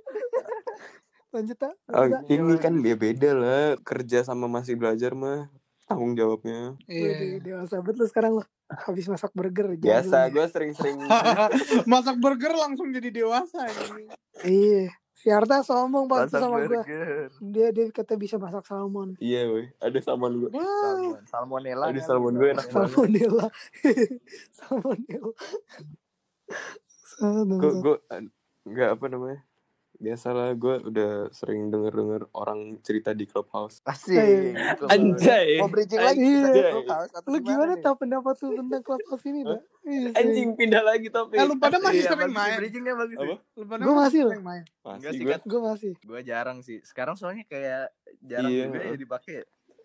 lanjut 1.34 1.58
tak 1.60 1.74
Oh, 1.90 2.06
ini 2.30 2.56
kan 2.58 2.74
dia 2.80 2.96
beda 2.96 3.30
lah 3.34 3.64
kerja 3.82 4.24
sama 4.24 4.46
masih 4.48 4.78
belajar 4.78 5.12
mah 5.12 5.50
tanggung 5.88 6.14
jawabnya. 6.20 6.76
Wih, 6.84 7.40
dewasa 7.40 7.80
banget 7.80 7.96
lu 8.04 8.06
sekarang 8.12 8.32
lo 8.38 8.44
habis 8.68 9.08
masak 9.08 9.32
burger 9.32 9.80
biasa 9.80 10.28
dulu 10.28 10.44
gue 10.44 10.46
sering-sering 10.52 11.00
Masak 11.92 12.20
burger 12.20 12.52
langsung 12.52 12.92
jadi 12.92 13.08
dewasa 13.08 13.64
iya. 14.44 14.92
Si 15.18 15.34
Arta 15.34 15.66
sombong 15.66 16.06
pasti 16.06 16.36
Masak 16.36 16.44
sama 16.44 16.58
gue 16.68 16.82
dia 17.42 17.68
dia 17.72 17.86
kata 17.90 18.20
bisa 18.20 18.36
masak 18.38 18.68
salmon. 18.68 19.16
Iya 19.18 19.50
woi. 19.50 19.66
Ada 19.82 19.98
salmon 20.04 20.46
gue 20.46 20.50
Salmon. 20.54 21.24
Salmonella. 21.26 21.86
Kan? 21.90 22.04
salmon 22.04 22.34
gue 22.36 22.50
enak 22.52 22.68
banget. 22.68 22.92
salmonella. 22.92 23.48
Salmonella. 24.60 25.32
Salmon. 27.16 27.60
gue 27.64 27.72
gue 27.82 27.98
nggak 28.68 28.90
apa 29.00 29.06
namanya 29.08 29.47
biasalah 29.98 30.54
gue 30.54 30.76
udah 30.86 31.12
sering 31.30 31.68
denger 31.68 31.90
denger 31.92 32.22
orang 32.32 32.78
cerita 32.80 33.12
di 33.12 33.26
clubhouse 33.26 33.82
Asik. 33.82 34.14
Gitu. 34.54 34.86
anjay 34.86 35.58
Mau 35.58 35.68
bridging 35.68 35.98
lagi 36.00 36.22
Iya. 36.22 36.48
di 36.48 36.62
Clubhouse 36.70 37.12
atau 37.12 37.28
lu 37.28 37.38
gimana 37.40 37.74
tau 37.78 37.96
pendapat 37.96 38.36
lu 38.40 38.50
tentang 38.56 38.82
clubhouse 38.82 39.26
ini 39.26 39.42
Iya, 39.88 40.08
sih. 40.08 40.20
anjing 40.20 40.50
pindah 40.54 40.84
lagi 40.84 41.08
topik 41.08 41.34
Eh 41.34 41.46
lu 41.46 41.58
pada 41.58 41.80
masih 41.80 42.02
Iya, 42.02 42.12
sering 42.12 42.30
main. 42.32 42.58
Bridgingnya 42.58 42.94
bagus 42.94 43.18
sih. 43.18 43.38
Lu 43.56 43.64
pada 43.66 43.82
masih 43.88 44.20
sering 44.24 44.44
main. 44.44 44.64
Enggak 44.84 45.12
masih 45.12 45.18
sih, 45.18 45.26
gue 45.44 45.60
masih 45.64 45.92
Gue 46.00 46.20
jarang 46.22 46.58
sih. 46.62 46.78
Sekarang 46.82 47.16
soalnya 47.16 47.44
kayak 47.44 47.90
jarang 48.22 48.52
Iya. 48.52 48.64
juga 48.68 48.80
ya 48.84 48.96
dipakai. 48.96 49.38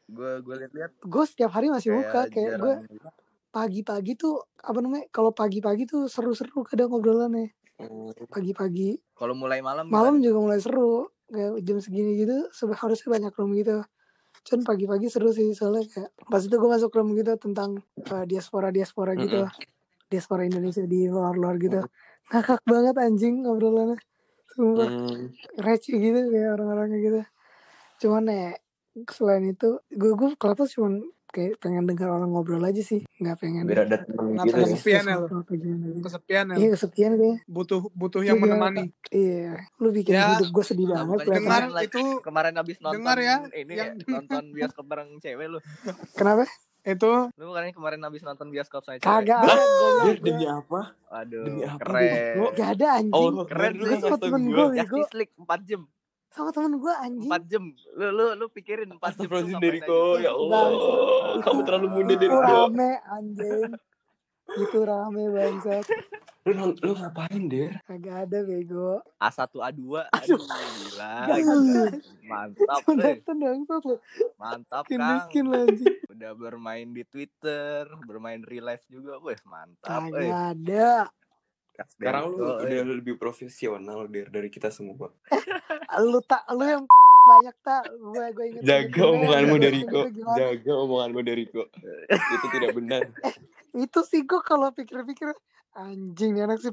Gue 0.06 0.30
gue 0.40 0.54
lihat-lihat 0.60 0.92
gue 0.98 1.24
setiap 1.24 1.50
hari 1.50 1.72
masih 1.72 1.94
buka 1.94 2.28
kayak 2.28 2.28
kayak 2.28 2.50
gue 2.58 2.74
pagi-pagi 3.48 4.12
tuh 4.14 4.44
apa 4.58 4.78
namanya 4.80 5.08
kalau 5.08 5.28
pagi-pagi 5.30 5.84
tuh 5.84 6.04
seru-seru 6.04 6.60
kadang 6.62 6.88
ngobrolannya. 6.88 7.52
Pagi-pagi. 8.28 9.00
Kalau 9.16 9.34
mulai 9.36 9.60
malam 9.64 9.88
malam 9.88 10.18
gimana? 10.18 10.24
juga 10.24 10.38
mulai 10.40 10.60
seru 10.60 11.08
kayak 11.32 11.64
jam 11.64 11.78
segini 11.80 12.12
gitu 12.20 12.36
harusnya 12.76 13.08
banyak 13.08 13.32
room 13.36 13.52
gitu. 13.56 13.76
Cuman 14.42 14.62
pagi-pagi 14.66 15.06
seru 15.08 15.30
sih 15.30 15.54
soalnya 15.54 15.86
kayak 15.88 16.10
pas 16.28 16.42
itu 16.42 16.52
gue 16.52 16.70
masuk 16.70 16.90
room 16.92 17.14
gitu 17.16 17.32
tentang 17.38 17.80
uh, 18.10 18.24
diaspora 18.28 18.74
diaspora 18.74 19.14
gitu 19.16 19.46
diaspora 20.12 20.44
Indonesia 20.44 20.84
di 20.84 21.08
luar-luar 21.08 21.56
gitu. 21.56 21.80
Ngakak 22.28 22.60
banget 22.68 22.96
anjing 23.00 23.44
ngobrolannya 23.44 23.96
sumpah. 24.52 24.84
Hmm. 24.84 25.32
receh 25.56 25.96
gitu 25.96 26.20
kayak 26.28 26.60
orang-orangnya 26.60 26.98
gitu. 27.00 27.20
Cuman 28.04 28.28
ya 28.28 28.52
selain 29.08 29.56
itu 29.56 29.80
gue 29.88 30.12
gue 30.12 30.36
kelapa 30.36 30.68
cuman 30.68 31.00
kayak 31.32 31.56
pengen 31.58 31.88
dengar 31.88 32.12
orang 32.12 32.28
ngobrol 32.28 32.60
aja 32.60 32.78
sih 32.78 33.00
nggak 33.16 33.36
pengen 33.36 33.64
biar 33.64 33.88
ada 33.88 34.04
Kenapa 34.04 34.44
gitu 34.44 34.52
ya. 34.54 34.64
kesepian 34.68 35.02
ya. 35.02 35.16
Kesepian 35.98 36.44
ya. 36.46 36.54
iya 36.54 36.68
kesepian 36.70 37.10
kayak 37.16 37.38
Butuh 37.46 37.80
butuh 37.90 38.20
yang 38.20 38.36
Iya, 38.36 38.44
menemani. 38.44 38.84
iya 39.08 39.56
lu 39.76 39.88
bikin 39.90 40.12
Ya, 40.12 40.36
hidup 40.36 40.52
gue 40.52 40.62
sedih 40.62 40.86
banget. 40.86 41.24
Dengar 41.24 41.72
itu 41.80 42.02
Kemarin 42.20 42.54
abis 42.54 42.76
nonton 42.78 43.00
Dengar 43.00 43.16
ya, 43.18 43.36
ini 43.50 43.72
yang- 43.72 43.96
ya, 43.96 44.04
nonton 44.06 44.42
bioskop 44.52 44.84
bareng 44.84 45.16
cewek 45.18 45.46
lu. 45.48 45.58
kenapa 46.12 46.44
itu 46.82 47.12
Lu 47.32 47.44
bukan 47.48 47.70
kemarin 47.70 48.00
abis 48.02 48.20
nonton 48.20 48.46
bioskop 48.48 48.82
cewek. 48.82 49.00
kagak 49.00 49.40
ada 49.40 49.54
gue 50.04 50.14
demi 50.20 50.44
apa 50.44 50.92
Aduh, 51.14 51.44
Demi 51.44 51.62
apa, 51.62 51.80
keren. 51.80 52.34
Gak 52.52 52.68
ada 52.74 52.86
anjing 52.94 53.14
Allah 53.14 53.44
Keren 53.46 53.72
lu 53.74 53.84
temen 54.18 54.42
gue 54.44 54.52
gue 54.52 54.66
Justice 54.78 55.14
League 55.14 55.34
4 55.34 55.48
jam. 55.64 55.82
Sama 56.32 56.50
temen 56.50 56.76
gue 56.76 56.94
anjing 56.94 57.28
4 57.28 57.44
jam. 57.46 57.64
Lu 57.92 58.06
lu 58.10 58.26
lu 58.34 58.46
pikirin 58.48 58.88
4 58.88 58.96
jam. 58.96 59.04
Astagfirullahaladzim 59.04 59.60
Deriko 59.60 60.00
aja. 60.10 60.22
ya 60.22 60.30
Allah 60.32 60.62
Bangsa. 60.64 60.92
kamu 61.42 61.60
terlalu 61.62 61.88
muda 61.90 62.10
itu 62.10 62.20
Deriko 62.22 62.40
rame 62.40 62.90
anjing 63.06 63.70
itu 64.52 64.78
rame 64.82 65.22
bangsat 65.30 65.86
lu 66.42 66.52
non- 66.52 66.76
lu 66.76 66.92
ngapain 66.92 67.42
der 67.46 67.78
kagak 67.82 68.26
ada 68.26 68.38
bego 68.42 68.98
A1 69.16 69.38
A2 69.54 69.80
aduh 70.02 70.40
gila. 70.42 71.14
Aduh. 71.24 71.88
Mantap, 72.22 72.80
eh. 72.82 73.16
Jonathan 73.22 73.36
bangsat 73.38 73.82
lu 73.82 73.96
Mantap, 74.34 74.82
bikin 74.84 74.98
Kang. 74.98 75.18
bikin 75.22 75.44
lah 75.46 75.60
anjing 75.62 75.96
Udah 76.12 76.32
bermain 76.34 76.88
di 76.88 77.02
Twitter, 77.04 77.82
bermain 78.04 78.42
real 78.42 78.62
life 78.64 78.84
juga. 78.86 79.16
Wih, 79.18 79.38
mantap, 79.44 80.02
eh. 80.10 80.28
kagak 80.28 80.42
ada 80.52 80.90
podcast 81.82 81.98
Sekarang 81.98 82.24
lu 82.30 82.36
Deriko, 82.38 82.62
udah 82.62 82.78
eh. 82.78 82.86
lebih 83.02 83.14
profesional 83.18 83.98
dari 84.06 84.26
dari 84.30 84.48
kita 84.48 84.70
semua. 84.70 85.10
Lu 86.10 86.20
tak 86.24 86.46
lu 86.54 86.64
yang 86.64 86.84
banyak 87.30 87.56
tak 87.62 87.86
gue 87.86 88.26
gue 88.34 88.46
inget 88.50 88.62
Jaga 88.66 89.02
omonganmu 89.14 89.56
Deriko. 89.62 90.00
gimana 90.10 90.38
Jaga 90.38 90.72
omonganmu 90.74 91.20
Deriko. 91.22 91.62
Itu 92.10 92.46
tidak 92.50 92.70
benar. 92.74 93.02
itu 93.84 94.00
sih 94.06 94.26
gue 94.26 94.40
kalau 94.42 94.74
pikir-pikir 94.74 95.30
anjing 95.74 96.42
anak 96.42 96.58
sih. 96.58 96.72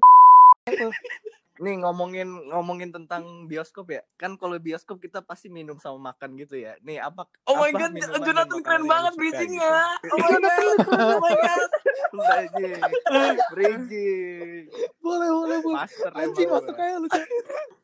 Nih 1.59 1.75
ngomongin 1.83 2.27
ngomongin 2.55 2.89
tentang 2.95 3.45
bioskop 3.45 3.91
ya. 3.91 4.01
Kan 4.15 4.39
kalau 4.39 4.55
bioskop 4.55 5.03
kita 5.03 5.19
pasti 5.19 5.51
minum 5.51 5.75
sama 5.75 6.15
makan 6.15 6.39
gitu 6.39 6.55
ya. 6.55 6.79
Nih 6.79 7.03
apa 7.03 7.27
Oh 7.43 7.59
my 7.59 7.75
apa 7.75 7.91
god, 7.91 8.23
Jonathan 8.23 8.59
keren 8.63 8.83
banget 8.87 9.13
bridgingnya. 9.19 9.67
gitu? 9.99 10.15
Oh 10.15 10.39
my 10.39 10.39
god, 10.39 10.77
oh 10.95 11.19
my 11.19 11.35
god. 11.35 11.69
Bridging. 12.09 12.81
Bridging. 13.51 14.63
boleh 15.03 15.29
boleh 15.29 15.57
boleh 15.61 15.77
Master 15.83 16.11
anjing 16.15 16.47
masuk 16.49 16.75
aja 16.79 16.97
lu. 16.97 17.07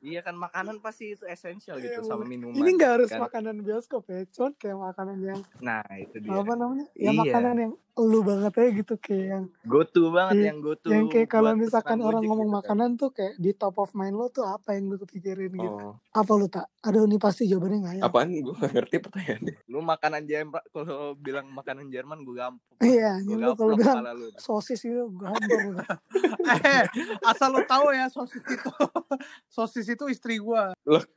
Iya 0.06 0.22
kan 0.22 0.36
makanan 0.36 0.78
pasti 0.78 1.12
itu 1.12 1.26
esensial 1.26 1.76
Iya, 1.76 1.98
gitu 1.98 2.06
sama 2.06 2.22
boleh. 2.22 2.30
minuman. 2.32 2.54
ini 2.54 2.70
nggak 2.72 2.92
harus 2.92 3.10
kan. 3.10 3.20
makanan 3.20 3.56
bioskop 3.60 4.06
ya 4.06 4.22
cuman 4.30 4.54
kayak 4.54 4.78
makanan 4.80 5.18
yang 5.20 5.40
Nah, 5.60 5.82
itu 5.96 6.16
dia. 6.20 6.30
apa 6.32 6.54
namanya 6.54 6.86
ya 6.94 7.10
Iya. 7.10 7.20
makanan 7.20 7.56
yang 7.60 7.74
lu 7.98 8.20
banget 8.22 8.52
aja 8.54 8.70
gitu 8.76 8.96
kayak 8.98 9.26
yang 9.26 9.44
Go 9.64 9.82
to 9.84 10.02
banget 10.10 10.36
Iya, 10.36 10.46
yang 10.46 10.58
go 10.60 10.74
to. 10.76 10.88
yang 10.88 11.08
kayak 11.08 11.26
kalau 11.28 11.56
misalkan 11.56 11.98
orang 12.00 12.22
ngomong 12.22 12.44
gitu 12.44 12.54
kan. 12.54 12.60
makanan 12.62 12.90
tuh 12.96 13.10
kayak 13.10 13.34
di 13.36 13.52
top 13.52 13.76
of 13.78 13.90
mind 13.92 14.14
lo 14.14 14.28
tuh 14.30 14.44
apa 14.44 14.70
yang 14.72 14.86
lu 14.86 15.00
kepikirin 15.00 15.50
gitu 15.50 15.74
Oh, 15.82 15.96
apa 16.12 16.32
lu 16.34 16.46
tak 16.46 16.68
ada 16.80 17.00
nih 17.02 17.18
pasti 17.18 17.44
jawabannya 17.46 17.78
nggak 17.80 17.96
ya 17.96 18.04
apaan? 18.04 18.30
Gue 18.36 18.54
gak 18.54 18.72
ngerti 18.74 18.96
pertanyaannya. 19.00 19.56
Lu 19.66 19.80
makanan 19.82 20.22
Jerman 20.24 20.64
kalau 20.70 20.96
bilang 21.16 21.48
makanan 21.50 21.88
Jerman 21.88 22.20
gue 22.22 22.36
gampang. 22.36 22.76
iya 22.80 23.16
Gue 23.18 23.32
anjing 23.32 23.40
lu 23.40 23.52
kalau 23.54 23.74
gampang 23.74 24.04
bilang 24.04 24.06
lu. 24.14 24.28
sosis 24.38 24.80
gitu 24.82 25.04
gue 25.10 25.26
hampir 25.26 25.58
lu 25.66 25.72
eh 26.68 26.84
asal 27.24 27.50
lo 27.50 27.64
tahu 27.64 27.90
ya 27.90 28.06
sosis 28.08 28.44
itu 28.44 28.70
sosis 29.50 29.88
itu 29.88 29.95
istri 30.06 30.36
gua. 30.38 30.76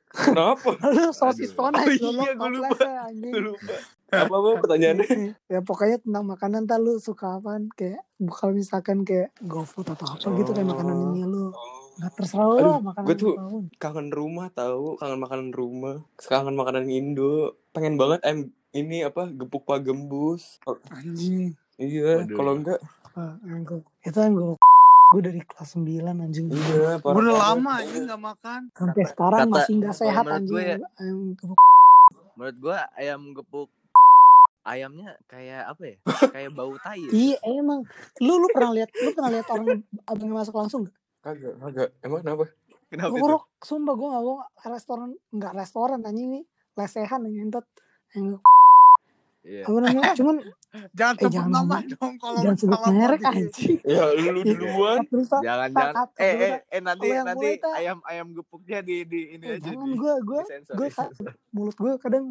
Kenapa? 0.08 0.78
lu 0.94 1.10
sosis 1.10 1.52
tona 1.52 1.82
Oh 1.82 1.90
lu 1.90 2.22
iya, 2.22 2.32
gua 2.38 2.48
lupa. 2.48 2.68
Gue 3.12 3.42
lupa. 3.52 3.74
Apa 4.08 4.32
apa 4.32 4.48
pertanyaannya? 4.64 5.36
ya 5.52 5.60
pokoknya 5.60 6.00
tentang 6.00 6.24
makanan 6.24 6.64
tak 6.64 6.78
lu 6.80 6.96
suka 6.96 7.36
apaan? 7.36 7.68
Kayak 7.74 8.06
kalau 8.32 8.56
misalkan 8.56 9.04
kayak 9.04 9.34
GoFood 9.42 9.90
atau 9.92 10.06
apa 10.08 10.26
gitu 10.32 10.50
kayak 10.54 10.68
makanan 10.70 10.96
ini 11.12 11.22
lu. 11.26 11.52
Nggak 11.98 12.12
terserah 12.14 12.46
lu 12.46 12.56
Aduh, 12.56 12.70
lah 12.70 12.80
makanan 12.80 13.04
gua 13.04 13.16
tuh-. 13.18 13.36
Kangen 13.76 14.08
rumah 14.08 14.46
tahu, 14.54 14.96
kangen 14.96 15.18
makanan 15.20 15.48
rumah, 15.52 15.96
kangen 16.16 16.56
makanan 16.56 16.86
Indo. 16.88 17.58
Pengen 17.74 18.00
banget 18.00 18.22
em 18.24 18.38
ini 18.72 19.04
apa 19.04 19.28
gepuk 19.28 19.66
pak 19.66 19.84
gembus. 19.84 20.56
Oh, 20.64 20.78
anjing. 20.88 21.52
Iya, 21.76 22.26
kalau 22.32 22.58
enggak 22.58 22.80
yang 23.44 23.66
gua- 23.66 23.86
itu 24.06 24.18
yang 24.18 24.34
gue 25.08 25.14
gue 25.14 25.22
dari 25.24 25.40
kelas 25.40 25.70
9 25.74 25.88
anjing 26.20 26.46
iya, 26.48 27.00
gua 27.00 27.12
udah 27.14 27.36
lama 27.38 27.72
anjing 27.80 28.04
nggak 28.04 28.22
makan 28.22 28.60
sampai 28.70 28.92
Kata- 28.94 29.08
sekarang 29.08 29.40
kata- 29.40 29.54
masih 29.54 29.72
nggak 29.74 29.88
kalau 29.90 30.02
sehat 30.04 30.22
menurut 30.22 30.36
anjing 30.36 30.52
gue 30.52 30.62
ya- 30.62 30.80
Ayam 30.98 31.18
gebuk. 31.34 31.58
Menurut 32.38 32.56
gua 32.60 32.78
ayam 32.94 33.20
gepuk 33.32 33.68
ayamnya 34.62 35.10
kayak 35.26 35.62
apa 35.66 35.82
ya? 35.82 35.96
kayak 36.28 36.50
bau 36.52 36.76
tai. 36.78 37.00
ya. 37.00 37.10
iya 37.10 37.36
emang 37.42 37.80
lu 38.20 38.32
lu 38.36 38.48
pernah 38.48 38.72
lihat 38.74 38.90
lu 38.92 39.10
pernah 39.10 39.30
lihat 39.32 39.48
orang 39.48 39.66
abangnya 40.04 40.34
masuk 40.36 40.54
langsung 40.54 40.80
gak? 40.84 40.94
Kagak, 41.18 41.54
kagak. 41.58 41.88
Emang 41.98 42.20
kenapa? 42.22 42.44
Kenapa 42.88 43.10
itu? 43.10 43.20
Ngorok, 43.20 43.42
sumpah 43.58 43.94
gue 43.94 44.08
gak 44.08 44.22
bohong 44.22 44.42
restoran 44.66 45.10
nggak 45.28 45.52
restoran 45.52 45.98
anjing 46.00 46.28
nih 46.30 46.44
lesehan 46.74 47.20
yang 47.22 47.48
entot 47.48 47.66
yang 48.12 48.38
Iya. 49.40 49.64
apa 49.64 49.78
namanya 49.80 50.12
cuman 50.12 50.36
jangan 50.90 51.14
Eh, 51.14 51.20
sebut 51.22 51.32
jangan 51.32 51.48
nama 51.48 51.60
ngomong- 51.78 51.86
dong 51.94 52.14
kalau 52.18 52.38
jangan 52.38 52.58
sebut 52.58 52.78
salah 52.78 52.92
merek 52.92 53.20
lagi. 53.20 53.38
anjing 53.40 53.76
Ya 53.88 54.04
lu 54.26 54.40
duluan. 54.42 54.98
terus 55.02 55.26
tak 55.26 55.40
Jangan 55.40 55.68
jangan. 55.70 55.94
Eh 56.14 56.28
dulu, 56.28 56.44
eh 56.44 56.56
eh 56.68 56.80
nanti 56.80 57.08
nanti 57.18 57.48
ayam 57.72 57.98
ayam 58.04 58.26
gepuknya 58.32 58.78
di 58.80 58.96
di 59.02 59.20
ini 59.32 59.44
eh, 59.44 59.54
aja 59.54 59.64
jangan 59.66 59.88
gue 59.90 60.14
gue 60.20 60.40
gue 60.70 60.88
mulut 61.50 61.74
gue 61.74 61.92
kadang 61.96 62.24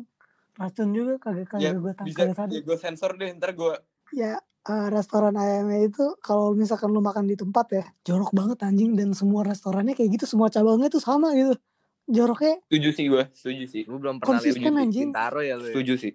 racun 0.53 0.89
juga 0.89 1.13
kagak 1.19 1.45
Ya 1.55 1.69
kagak 1.69 1.77
gue 1.79 1.91
bisa, 2.03 2.17
kagak 2.19 2.35
sadar 2.35 2.51
ya 2.51 2.61
gue 2.63 2.77
sensor 2.77 3.11
deh. 3.13 3.29
Ntar 3.31 3.51
gue 3.53 3.73
ya 4.11 4.33
eh, 4.63 4.87
restoran 4.89 5.33
ayamnya 5.33 5.79
itu 5.83 6.05
kalau 6.19 6.51
misalkan 6.51 6.89
lu 6.89 6.99
makan 6.99 7.25
di 7.25 7.33
tempat 7.33 7.65
ya 7.71 7.85
jorok 8.03 8.31
banget 8.31 8.61
anjing 8.61 8.93
dan 8.93 9.11
semua 9.11 9.41
restorannya 9.43 9.93
kayak 9.93 10.13
gitu 10.13 10.25
semua 10.27 10.47
cabangnya 10.47 10.87
tuh 10.87 10.99
sama 10.99 11.31
gitu 11.31 11.57
joroknya 12.05 12.61
setuju 12.63 12.89
sih 12.91 13.05
gue, 13.05 13.23
setuju 13.31 13.63
sih, 13.65 13.83
Lu 13.83 13.97
belum 13.97 14.15
pernah 14.17 14.37
lihat 14.37 14.55
Konsisten, 14.55 14.73
anjing. 14.77 15.09
Bintaro 15.09 15.41
ya 15.41 15.55
lu. 15.55 15.65
Ya? 15.65 15.73
setuju 15.73 15.93
sih. 15.97 16.13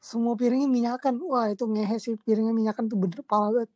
Semua 0.00 0.34
piringnya 0.36 0.68
minyakan. 0.68 1.20
Wah 1.28 1.52
itu 1.52 1.64
ngehe 1.68 1.96
sih 2.00 2.14
piringnya 2.20 2.56
minyakan 2.56 2.88
tuh 2.88 2.98
bener 2.98 3.20
pala 3.24 3.52
banget. 3.52 3.70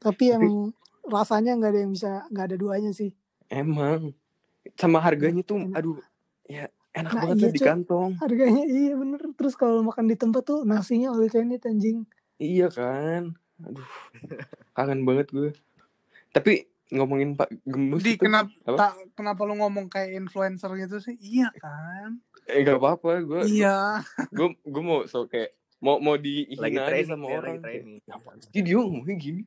Tapi 0.00 0.24
emang 0.32 0.56
rasanya 1.04 1.56
nggak 1.60 1.70
ada 1.72 1.80
yang 1.84 1.92
bisa 1.92 2.10
nggak 2.32 2.46
ada 2.52 2.56
duanya 2.56 2.90
sih. 2.96 3.12
Emang. 3.48 4.12
Sama 4.76 5.00
harganya 5.00 5.40
tuh, 5.44 5.60
Enak. 5.60 5.76
aduh, 5.76 5.98
ya 6.46 6.68
enak 6.92 7.12
Nah, 7.16 7.22
banget 7.24 7.36
iya, 7.40 7.50
di 7.52 7.60
kantong. 7.60 8.10
harganya 8.20 8.64
iya 8.68 8.94
bener. 8.96 9.20
Terus 9.36 9.54
kalau 9.56 9.80
makan 9.84 10.06
di 10.08 10.16
tempat 10.16 10.42
tuh 10.44 10.64
nasinya 10.64 11.12
all 11.12 11.24
you 11.24 11.32
can 11.32 11.50
eat 11.52 11.64
anjing. 11.64 12.04
Iya 12.40 12.72
kan, 12.72 13.36
aduh, 13.60 13.88
kangen 14.72 15.04
banget 15.04 15.28
gue. 15.32 15.50
Tapi 16.32 16.69
ngomongin 16.90 17.34
Pak 17.34 17.48
Gembus 17.62 18.02
di 18.02 18.14
itu, 18.14 18.26
kenapa 18.26 18.50
Apa? 18.64 18.76
tak, 18.76 18.92
kenapa 19.14 19.40
lu 19.42 19.54
ngomong 19.56 19.86
kayak 19.86 20.10
influencer 20.16 20.70
gitu 20.76 20.98
sih 20.98 21.14
iya 21.16 21.48
kan 21.56 22.18
eh 22.46 22.60
gak 22.60 22.78
apa-apa, 22.78 23.22
gue, 23.22 23.40
iya 23.46 24.02
gue, 24.28 24.48
gue 24.58 24.82
mau 24.82 25.06
so 25.06 25.24
kayak 25.24 25.54
mau 25.78 25.96
mau 25.96 26.14
Lagi 26.14 26.50
dihina 26.50 26.66
aja 26.68 26.82
training 26.84 27.08
sama 27.08 27.24
dia, 27.24 27.32
orang. 27.32 27.46
lagi 27.46 27.60
training. 27.62 27.96
Kayak, 28.00 28.16
"Apaan 28.18 28.38
sih 28.42 28.50
dia 28.60 28.76
ngomongnya 28.76 29.16
gini? 29.16 29.42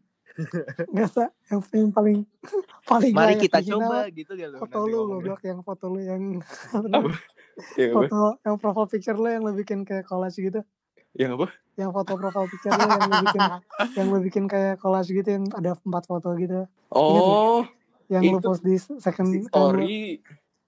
nggak 0.90 1.10
sa 1.14 1.30
yang, 1.46 1.62
yang 1.78 1.92
paling 1.94 2.20
paling 2.90 3.14
Mari 3.14 3.38
kita 3.38 3.62
coba 3.62 4.10
gitu 4.10 4.34
ya 4.34 4.50
lu. 4.50 4.58
foto 4.58 4.90
lu 4.90 4.98
goblok 5.06 5.42
yang 5.46 5.62
foto 5.62 5.86
lu 5.94 6.02
yang 6.02 6.42
apa 6.74 6.90
Apa? 6.90 7.10
Ya 7.78 7.94
apa? 7.94 8.10
foto 8.10 8.22
yang 8.42 8.56
profile 8.58 8.90
picture 8.90 9.14
lu 9.14 9.30
yang 9.30 9.46
lu 9.46 9.54
bikin 9.54 9.86
kayak 9.86 10.10
collage 10.10 10.42
gitu 10.42 10.66
Yang 11.14 11.32
apa? 11.36 11.48
yang 11.74 11.90
foto 11.90 12.14
profile 12.14 12.46
picture 12.46 12.70
lu 12.70 12.86
yang 12.86 13.02
lu 13.04 13.16
bikin 13.24 13.42
yang 13.98 14.08
lu 14.08 14.18
bikin 14.22 14.44
kayak 14.46 14.78
collage 14.78 15.10
gitu 15.10 15.26
yang 15.28 15.46
ada 15.52 15.74
empat 15.76 16.06
foto 16.06 16.30
gitu 16.36 16.70
Oh, 16.88 17.66
yang 18.08 18.22
lu 18.24 18.38
Itu 18.38 18.46
post 18.48 18.62
di 18.62 18.78
second 18.78 19.30
story, 19.44 20.22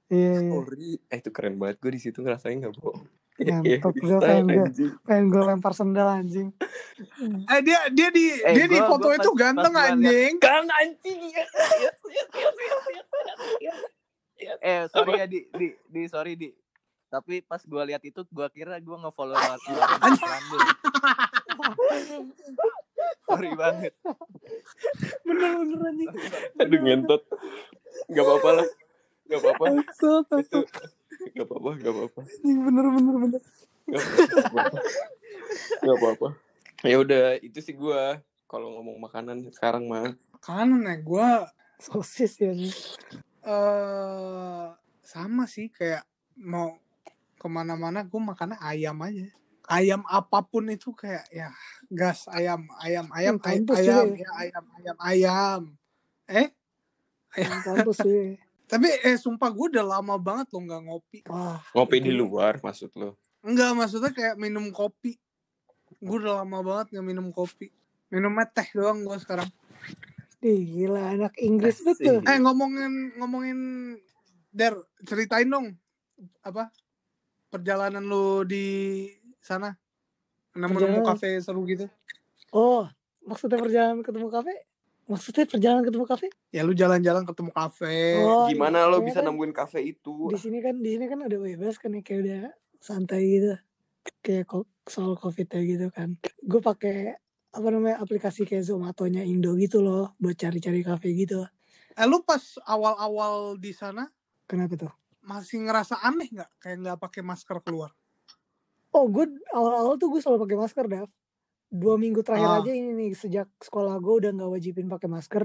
iya 0.08 0.34
iya 0.34 0.50
story. 0.50 0.90
Eh 1.06 1.18
itu 1.20 1.30
keren 1.30 1.56
banget 1.56 1.78
gue 1.78 1.92
di 1.92 2.00
situ 2.00 2.18
ngerasain 2.20 2.58
gak 2.58 2.74
bohong. 2.74 3.06
Ngentot, 3.36 3.94
gue 3.94 4.18
pengen 4.18 4.46
gue 4.48 4.66
pengen 5.04 5.26
gue 5.28 5.42
lempar 5.44 5.74
sendal 5.74 6.08
anjing 6.10 6.56
eh 7.52 7.60
dia 7.60 7.92
dia 7.92 8.08
di 8.10 8.26
Eh, 8.40 8.56
dia 8.56 8.66
di 8.66 8.74
gua- 8.76 8.88
foto 8.88 9.06
gua 9.06 9.16
itu 9.16 9.30
pas- 9.30 9.38
ganteng 9.38 9.74
pas 9.74 9.92
anjing 9.92 10.34
Kang 10.40 10.66
anjing 10.72 11.20
ya. 11.28 11.44
Yes, 11.44 11.96
yes, 13.60 13.78
yes. 14.40 14.58
Eh 14.60 14.82
sorry 14.88 15.12
ya 15.16 15.26
di 15.26 15.46
di 15.52 15.68
di 15.86 16.02
sorry 16.06 16.34
di. 16.34 16.50
Tapi 17.08 17.46
pas 17.46 17.62
gua 17.64 17.86
lihat 17.86 18.04
itu 18.04 18.22
gua 18.30 18.50
kira 18.50 18.78
gua 18.82 18.98
nge-follow 19.08 19.38
Rando. 20.26 20.58
sorry 23.26 23.50
banget. 23.56 23.94
bener-bener 25.26 25.80
anjing 25.90 26.10
Aduh 26.62 26.80
ngentot. 26.82 27.22
Gak 28.12 28.26
apa-apa 28.26 28.50
lah. 28.62 28.68
Gak 29.26 29.40
apa-apa. 29.42 29.64
Itu 29.82 30.12
bangsat. 30.30 30.66
gak 31.34 31.46
apa-apa, 31.48 31.72
gak 31.80 31.94
apa-apa. 31.94 32.22
anjing 32.22 32.58
bener-bener 32.62 33.16
bener 33.24 33.42
Gak 33.86 34.02
apa-apa. 34.52 34.80
Gak 35.82 35.96
apa-apa. 35.98 36.28
Ya 36.86 37.02
udah, 37.02 37.42
itu 37.42 37.60
sih 37.64 37.74
gua 37.74 38.22
kalau 38.46 38.78
ngomong 38.78 39.02
makanan 39.02 39.42
sekarang 39.50 39.90
mah. 39.90 40.14
kanan 40.38 40.86
ya 40.86 41.02
gue 41.02 41.30
sosis 41.82 42.38
ya 42.38 42.54
eh 42.54 42.70
sama 45.02 45.50
sih 45.50 45.74
kayak 45.74 46.06
mau 46.38 46.78
ke 47.36 47.48
mana-mana 47.48 48.02
gue 48.02 48.18
makannya 48.18 48.58
ayam 48.58 48.96
aja 49.00 49.28
ayam 49.66 50.02
apa 50.06 50.40
pun 50.42 50.70
itu 50.70 50.94
kayak 50.94 51.26
ya 51.30 51.50
gas 51.88 52.30
ayam 52.30 52.70
ayam 52.80 53.06
ayam 53.12 53.36
ayam 53.42 53.66
juga 53.66 53.82
ya 53.82 53.98
ayam 54.38 54.64
ayam 54.74 54.98
ayam 55.00 55.62
eh 56.26 56.48
yang 57.36 57.62
kampus 57.62 57.98
sih 58.00 58.38
tapi 58.72 58.90
eh 59.02 59.14
sumpah 59.16 59.50
gue 59.50 59.78
udah 59.78 59.86
lama 59.86 60.16
banget 60.16 60.50
lo 60.50 60.60
nggak 60.60 60.82
ngopi 60.86 61.20
wah 61.26 61.60
Ngopi 61.72 61.98
di 62.00 62.10
Itu- 62.10 62.20
luar 62.24 62.58
maksud 62.60 62.92
lo. 62.96 63.18
Enggak, 63.46 63.78
maksudnya 63.78 64.10
kayak 64.10 64.42
minum 64.42 64.74
kopi. 64.74 65.22
Gue 66.02 66.18
udah 66.18 66.42
lama 66.42 66.66
banget 66.66 66.98
nggak 66.98 67.06
minum 67.06 67.30
kopi. 67.30 67.70
Minumnya 68.10 68.50
teh 68.50 68.66
doang 68.74 69.06
gue 69.06 69.14
sekarang. 69.22 69.46
Ih, 70.42 70.66
gila 70.66 71.14
anak 71.14 71.38
Inggris 71.38 71.78
Asik. 71.78 71.86
betul 71.94 72.18
Eh 72.26 72.38
ngomongin 72.42 73.14
ngomongin 73.18 73.60
Der, 74.50 74.74
ceritain 75.04 75.46
dong 75.46 75.78
apa 76.42 76.74
perjalanan 77.56 78.04
lu 78.04 78.44
di 78.44 79.08
sana? 79.40 79.72
Nemu 80.52 80.68
nemu 80.68 80.76
Perjalanan? 80.76 81.08
kafe 81.08 81.40
seru 81.40 81.64
gitu. 81.64 81.88
oh 82.52 82.88
maksudnya 83.22 83.58
perjalanan 83.58 84.00
ketemu 84.00 84.28
kafe 84.30 84.54
maksudnya 85.06 85.44
perjalanan 85.44 85.84
ketemu 85.84 86.06
kafe 86.06 86.28
Ya 86.50 86.64
lu 86.64 86.72
jalan-jalan 86.72 87.24
ketemu 87.24 87.52
kafe. 87.52 88.16
oh 88.18 88.48
Gimana 88.48 88.84
iya, 88.84 88.92
lo 88.92 88.98
iya 88.98 89.06
bisa 89.06 89.20
kan? 89.20 89.28
nemuin 89.30 89.52
kafe 89.52 89.80
itu? 89.86 90.28
di 90.28 90.38
sini 90.38 90.60
kan 90.60 90.80
di 90.80 90.96
sini 90.96 91.06
kan 91.06 91.20
udah 91.20 91.40
bebas 91.42 91.76
kan 91.76 91.92
ya 91.92 92.00
kayak 92.00 92.20
udah 92.24 92.42
santai 92.80 93.22
gitu 93.30 93.54
kayak 94.22 94.48
soal 94.86 95.16
covid 95.16 95.48
ya 95.50 95.62
gitu 95.66 95.88
kan 95.90 96.16
gue 96.22 96.62
pakai 96.62 97.18
apa 97.52 97.68
namanya 97.68 98.00
aplikasi 98.00 98.44
kayak 98.44 98.64
Zomato-nya 98.64 99.24
Indo 99.24 99.56
gitu 99.56 99.80
loh 99.80 100.16
buat 100.16 100.36
cari-cari 100.36 100.80
kafe 100.82 101.12
gitu 101.12 101.44
Eh 101.92 102.04
lu 102.06 102.20
pas 102.22 102.40
awal-awal 102.64 103.56
di 103.56 103.72
sana 103.72 104.08
Kenapa 104.46 104.76
tuh? 104.78 104.94
Masih 105.26 105.66
ngerasa 105.66 106.00
aneh 106.02 106.30
nggak 106.32 106.50
kayak 106.62 106.78
nggak 106.82 106.98
pakai 107.02 107.22
masker 107.26 107.58
keluar? 107.66 107.92
Oh, 108.96 109.12
gue 109.12 109.28
awal-awal 109.52 110.00
tuh 110.00 110.08
gue 110.08 110.22
selalu 110.24 110.48
pakai 110.48 110.58
masker, 110.58 110.86
Dav. 110.88 111.08
Dua 111.68 111.96
minggu 112.00 112.24
terakhir 112.24 112.48
Ah. 112.48 112.58
aja 112.64 112.72
ini 112.72 112.92
nih, 112.96 113.12
sejak 113.18 113.50
sekolah 113.60 114.00
gue 114.00 114.14
udah 114.24 114.32
nggak 114.32 114.52
wajibin 114.52 114.88
pakai 114.88 115.10
masker. 115.12 115.44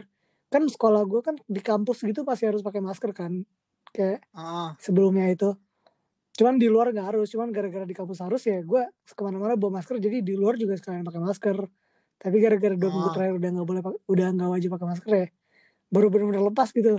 Kan 0.52 0.66
sekolah 0.70 1.02
gue 1.08 1.20
kan 1.24 1.34
di 1.46 1.58
kampus 1.62 2.04
gitu 2.06 2.22
pasti 2.22 2.46
harus 2.46 2.62
pakai 2.62 2.78
masker 2.84 3.10
kan. 3.16 3.42
Kayak 3.90 4.22
Ah, 4.32 4.78
sebelumnya 4.78 5.26
itu. 5.30 5.56
Cuman 6.38 6.56
di 6.62 6.70
luar 6.70 6.94
nggak 6.94 7.06
harus, 7.16 7.28
cuman 7.34 7.50
gara-gara 7.50 7.84
di 7.84 7.92
kampus 7.96 8.22
harus 8.22 8.42
ya 8.46 8.62
gue 8.62 8.82
ke 9.04 9.22
mana-mana 9.22 9.58
bawa 9.58 9.82
masker, 9.82 9.98
jadi 9.98 10.22
di 10.22 10.34
luar 10.38 10.54
juga 10.56 10.78
sekalian 10.78 11.02
pakai 11.04 11.20
masker. 11.22 11.56
Tapi 12.20 12.36
gara-gara 12.38 12.74
dua 12.78 12.90
minggu 12.92 13.10
Ah. 13.10 13.14
terakhir 13.16 13.34
udah 13.40 13.50
nggak 13.58 13.66
boleh, 13.68 13.82
udah 14.06 14.26
nggak 14.36 14.50
wajib 14.50 14.70
pakai 14.76 14.88
masker 14.88 15.12
ya, 15.12 15.26
baru 15.90 16.06
bener-bener 16.12 16.42
lepas 16.52 16.70
gitu. 16.74 16.98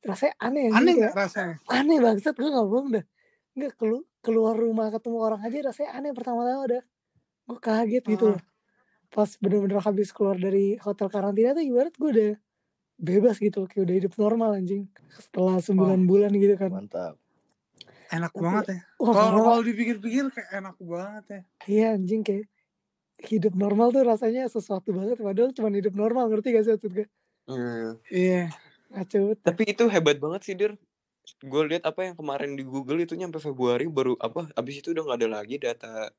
Rasanya 0.00 0.34
aneh 0.38 0.64
aneh 0.68 0.92
nggak 0.96 1.14
rasanya? 1.14 1.56
aneh 1.66 1.98
banget 1.98 2.30
gue 2.30 2.48
nggak 2.48 2.66
bohong 2.66 2.88
dah 2.92 3.04
nggak 3.50 3.72
kelu 3.74 3.98
keluar 4.20 4.54
rumah 4.54 4.88
ketemu 4.88 5.18
orang 5.18 5.40
aja 5.40 5.58
rasanya 5.64 5.90
aneh 5.92 6.10
pertama-tama 6.10 6.64
dah 6.68 6.82
gue 7.46 7.58
kaget 7.58 8.04
gitu 8.06 8.24
Ah. 8.26 8.32
loh 8.34 8.42
pas 9.10 9.26
bener-bener 9.36 9.80
habis 9.80 10.08
keluar 10.10 10.36
dari 10.36 10.78
hotel 10.78 11.08
karantina 11.08 11.50
tuh 11.50 11.64
ibarat 11.64 11.90
gue 11.92 12.10
udah 12.10 12.32
bebas 12.96 13.36
gitu 13.36 13.64
kayak 13.64 13.82
udah 13.82 13.94
hidup 13.96 14.12
normal 14.14 14.54
anjing 14.54 14.86
setelah 15.10 15.58
sembilan 15.58 16.04
bulan 16.04 16.30
gitu 16.32 16.54
kan 16.54 16.70
Mantap. 16.70 17.14
Enak 18.08 18.28
Tapi- 18.28 18.42
banget 18.42 18.64
ya. 18.68 18.78
Kalau 18.96 19.14
kalau 19.40 19.62
dipikir-pikir 19.62 20.24
kayak 20.28 20.50
enak 20.52 20.76
banget 20.78 21.24
ya. 21.26 21.40
iya 21.66 21.86
anjing 21.92 22.20
kayak 22.20 22.46
hidup 23.22 23.52
normal 23.52 23.88
tuh 23.88 24.02
rasanya 24.02 24.46
sesuatu 24.46 24.90
banget 24.90 25.16
padahal 25.16 25.50
cuma 25.50 25.68
hidup 25.70 25.92
normal 25.92 26.26
ngerti 26.26 26.50
gak 26.50 26.64
sih 26.64 26.72
maksud 26.72 26.92
gue. 26.92 27.06
Iya. 28.06 28.46
ngaco 28.46 28.69
banget 28.90 29.38
Tapi 29.40 29.62
itu 29.70 29.84
hebat 29.86 30.18
banget 30.18 30.40
sih 30.44 30.54
Dir. 30.58 30.74
Gue 31.40 31.62
lihat 31.70 31.86
apa 31.86 32.04
yang 32.04 32.18
kemarin 32.18 32.58
di 32.58 32.66
Google 32.66 33.00
itu 33.00 33.14
nyampe 33.14 33.38
Februari 33.38 33.86
baru 33.86 34.18
apa 34.18 34.50
abis 34.58 34.82
itu 34.82 34.90
udah 34.90 35.06
nggak 35.06 35.18
ada 35.22 35.28
lagi 35.30 35.56
data 35.62 36.10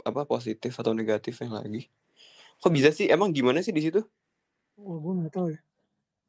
apa 0.00 0.24
positif 0.24 0.72
atau 0.76 0.96
negatif 0.96 1.36
yang 1.44 1.52
lagi. 1.56 1.92
Kok 2.64 2.72
bisa 2.72 2.88
sih? 2.88 3.06
Emang 3.12 3.36
gimana 3.36 3.60
sih 3.60 3.74
di 3.74 3.84
situ? 3.84 4.00
wah 4.76 4.98
gue 5.00 5.12
nggak 5.24 5.32
tahu 5.32 5.48
ya 5.56 5.60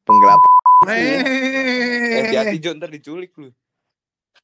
Penggelap. 0.08 0.40
Eh, 0.88 1.20
Eh, 2.08 2.24
hati-hati 2.24 2.58
Jo, 2.64 2.72
ntar 2.80 2.88
diculik 2.88 3.36
lu. 3.36 3.52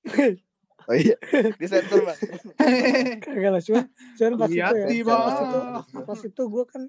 Oh 0.83 0.91
iya. 0.99 1.15
Di 1.31 1.63
center 1.63 2.03
bang. 2.03 2.19
kagak 3.23 3.51
lah 3.55 3.63
cuman 3.63 3.87
cuman 4.19 4.33
pas 4.35 4.51
itu 4.51 4.59
ya 4.59 4.67
pas 5.07 5.39
itu 5.39 5.59
pas 6.03 6.19
itu 6.27 6.43
gue 6.43 6.63
kan 6.67 6.81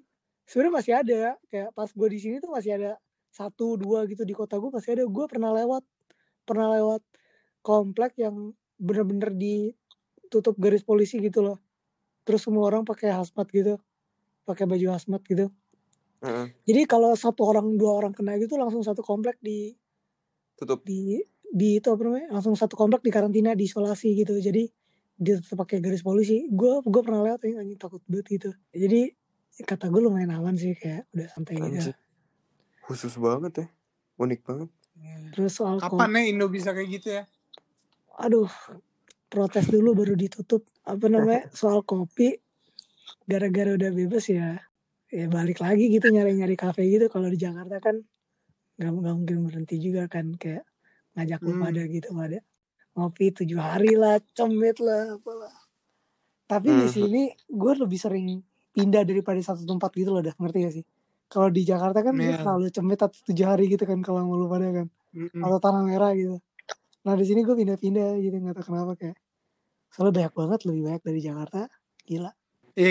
sebenarnya 0.51 0.75
masih 0.75 0.93
ada 0.99 1.21
kayak 1.47 1.71
pas 1.79 1.87
gue 1.87 2.09
di 2.11 2.19
sini 2.19 2.37
tuh 2.43 2.51
masih 2.51 2.75
ada 2.75 2.99
satu 3.35 3.75
dua 3.75 4.07
gitu 4.07 4.23
di 4.23 4.33
kota 4.33 4.57
gue 4.63 4.71
masih 4.71 4.95
ada. 4.95 5.05
Gue 5.11 5.27
pernah 5.27 5.51
lewat 5.51 5.83
pernah 6.47 6.71
lewat 6.79 7.03
komplek 7.67 8.15
yang 8.23 8.55
bener-bener 8.79 9.35
ditutup 9.35 10.55
garis 10.63 10.87
polisi 10.87 11.19
gitu 11.19 11.43
loh. 11.43 11.59
Terus 12.23 12.47
semua 12.47 12.71
orang 12.71 12.87
pakai 12.87 13.11
hazmat 13.13 13.51
gitu 13.51 13.83
pakai 14.45 14.69
baju 14.69 14.87
hazmat 14.95 15.25
gitu. 15.25 15.49
Heeh. 16.25 16.47
jadi 16.65 16.89
kalau 16.89 17.13
satu 17.13 17.45
orang 17.45 17.77
dua 17.77 18.01
orang 18.01 18.17
kena 18.17 18.41
gitu 18.41 18.57
langsung 18.57 18.81
satu 18.81 19.05
komplek 19.05 19.37
di 19.45 19.77
Tutup. 20.57 20.81
di 20.87 21.21
di 21.45 21.79
itu 21.79 21.89
apa 21.93 22.01
namanya 22.01 22.33
langsung 22.33 22.57
satu 22.57 22.75
komplek 22.81 23.05
di 23.05 23.11
karantina 23.13 23.53
di 23.53 23.69
isolasi 23.69 24.15
gitu. 24.17 24.37
Jadi 24.41 24.65
dia 25.15 25.41
tetap 25.41 25.65
pakai 25.65 25.81
garis 25.85 26.01
polisi. 26.01 26.49
Gue 26.49 26.81
gue 26.85 27.03
pernah 27.05 27.25
lewat 27.25 27.45
anjing 27.45 27.81
takut 27.81 28.01
banget 28.09 28.41
gitu. 28.41 28.51
Jadi 28.73 29.13
kata 29.65 29.87
gue 29.93 30.01
lumayan 30.03 30.35
aman 30.35 30.57
sih 30.57 30.75
kayak 30.75 31.09
udah 31.15 31.29
santai 31.31 31.57
gitu. 31.61 31.93
Khusus 32.85 33.17
banget 33.17 33.53
ya. 33.65 33.67
Unik 34.17 34.41
banget. 34.45 34.71
terus 35.35 35.59
soal 35.59 35.83
Kapan 35.83 36.15
ya 36.15 36.23
Indo 36.31 36.47
bisa 36.47 36.71
kayak 36.71 36.89
gitu 36.89 37.09
ya? 37.19 37.23
aduh 38.15 38.47
protes 39.27 39.67
dulu 39.67 39.91
baru 39.91 40.15
ditutup 40.15 40.63
apa 40.87 41.11
namanya 41.11 41.51
soal 41.59 41.83
kopi 41.83 42.39
gara-gara 43.27 43.75
udah 43.75 43.91
bebas 43.91 44.31
ya 44.31 44.63
ya 45.11 45.27
balik 45.27 45.59
lagi 45.59 45.91
gitu 45.91 46.15
nyari-nyari 46.15 46.55
kafe 46.55 46.87
gitu 46.87 47.11
kalau 47.11 47.27
di 47.27 47.35
Jakarta 47.35 47.83
kan 47.83 48.07
nggak 48.79 48.91
nggak 48.95 49.15
mungkin 49.19 49.39
berhenti 49.51 49.83
juga 49.83 50.07
kan 50.07 50.31
kayak 50.39 50.63
ngajak 51.19 51.43
lu 51.43 51.53
Hmm. 51.59 51.63
pada 51.67 51.83
gitu 51.91 52.09
pada 52.15 52.39
ngopi 52.95 53.27
tujuh 53.35 53.59
hari 53.59 53.99
lah 53.99 54.23
cemit 54.31 54.79
lah 54.79 55.19
apalah 55.19 55.55
tapi 56.47 56.71
di 56.71 56.87
Mhm. 56.87 56.95
sini 56.95 57.23
gue 57.51 57.73
lebih 57.83 57.99
sering 57.99 58.39
pindah 58.71 59.03
daripada 59.03 59.43
satu 59.43 59.67
tempat 59.67 59.91
gitu 59.91 60.15
loh 60.15 60.23
dah 60.23 60.39
ngerti 60.39 60.59
gak 60.63 60.75
sih 60.79 60.85
kalau 61.27 61.49
di 61.49 61.63
Jakarta 61.63 62.01
kan 62.01 62.15
Iya. 62.15 62.41
selalu 62.41 62.67
cemit 62.71 63.01
atau 63.01 63.19
tujuh 63.25 63.47
hari 63.47 63.67
gitu 63.67 63.85
kan 63.85 63.99
kalau 64.01 64.23
mau 64.23 64.37
lu 64.37 64.47
pada 64.47 64.69
kan 64.71 64.87
Mm-mm. 65.15 65.41
atau 65.41 65.59
tanah 65.59 65.83
merah 65.83 66.13
gitu 66.13 66.39
nah 67.05 67.15
di 67.15 67.25
sini 67.25 67.43
gue 67.43 67.53
pindah-pindah 67.53 68.17
gitu 68.19 68.35
nggak 68.35 68.55
tahu 68.57 68.67
kenapa 68.71 68.93
kayak 68.97 69.17
soalnya 69.89 70.13
banyak 70.15 70.35
banget 70.35 70.61
lebih 70.65 70.83
banyak 70.85 71.03
dari 71.03 71.21
Jakarta 71.21 71.61
gila 72.05 72.33
Iya, 72.75 72.91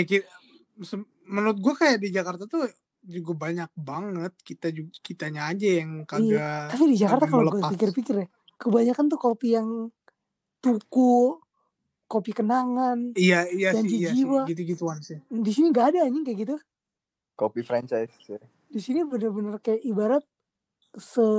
menurut 1.24 1.58
gue 1.60 1.74
kayak 1.76 1.98
di 2.00 2.08
Jakarta 2.08 2.48
tuh 2.48 2.64
juga 3.04 3.32
banyak 3.36 3.68
banget 3.76 4.32
kita 4.40 4.72
juga 4.72 4.96
kitanya 5.04 5.52
aja 5.52 5.68
yang 5.84 6.08
kagak 6.08 6.72
tapi 6.72 6.84
di 6.88 6.96
Jakarta 6.96 7.28
kalau 7.28 7.52
gue 7.52 7.60
pikir-pikir 7.76 8.14
ya 8.16 8.26
kebanyakan 8.56 9.04
tuh 9.12 9.20
kopi 9.20 9.48
yang 9.52 9.92
tuku 10.58 11.36
kopi 12.08 12.32
kenangan 12.32 13.12
Iya, 13.12 13.44
iya 13.50 13.70
sih, 13.76 14.00
iya 14.00 14.10
sih, 14.12 14.24
jiwa. 14.24 14.48
gitu-gituan 14.48 15.04
sih. 15.04 15.20
di 15.28 15.50
sini 15.52 15.68
nggak 15.68 15.86
ada 15.92 15.98
anjing 16.08 16.24
kayak 16.24 16.38
gitu 16.48 16.56
Kopi 17.34 17.60
franchise. 17.60 18.14
ya. 18.24 18.38
di 18.64 18.78
sini 18.78 19.02
bener-bener 19.02 19.58
kayak 19.58 19.82
ibarat 19.82 20.22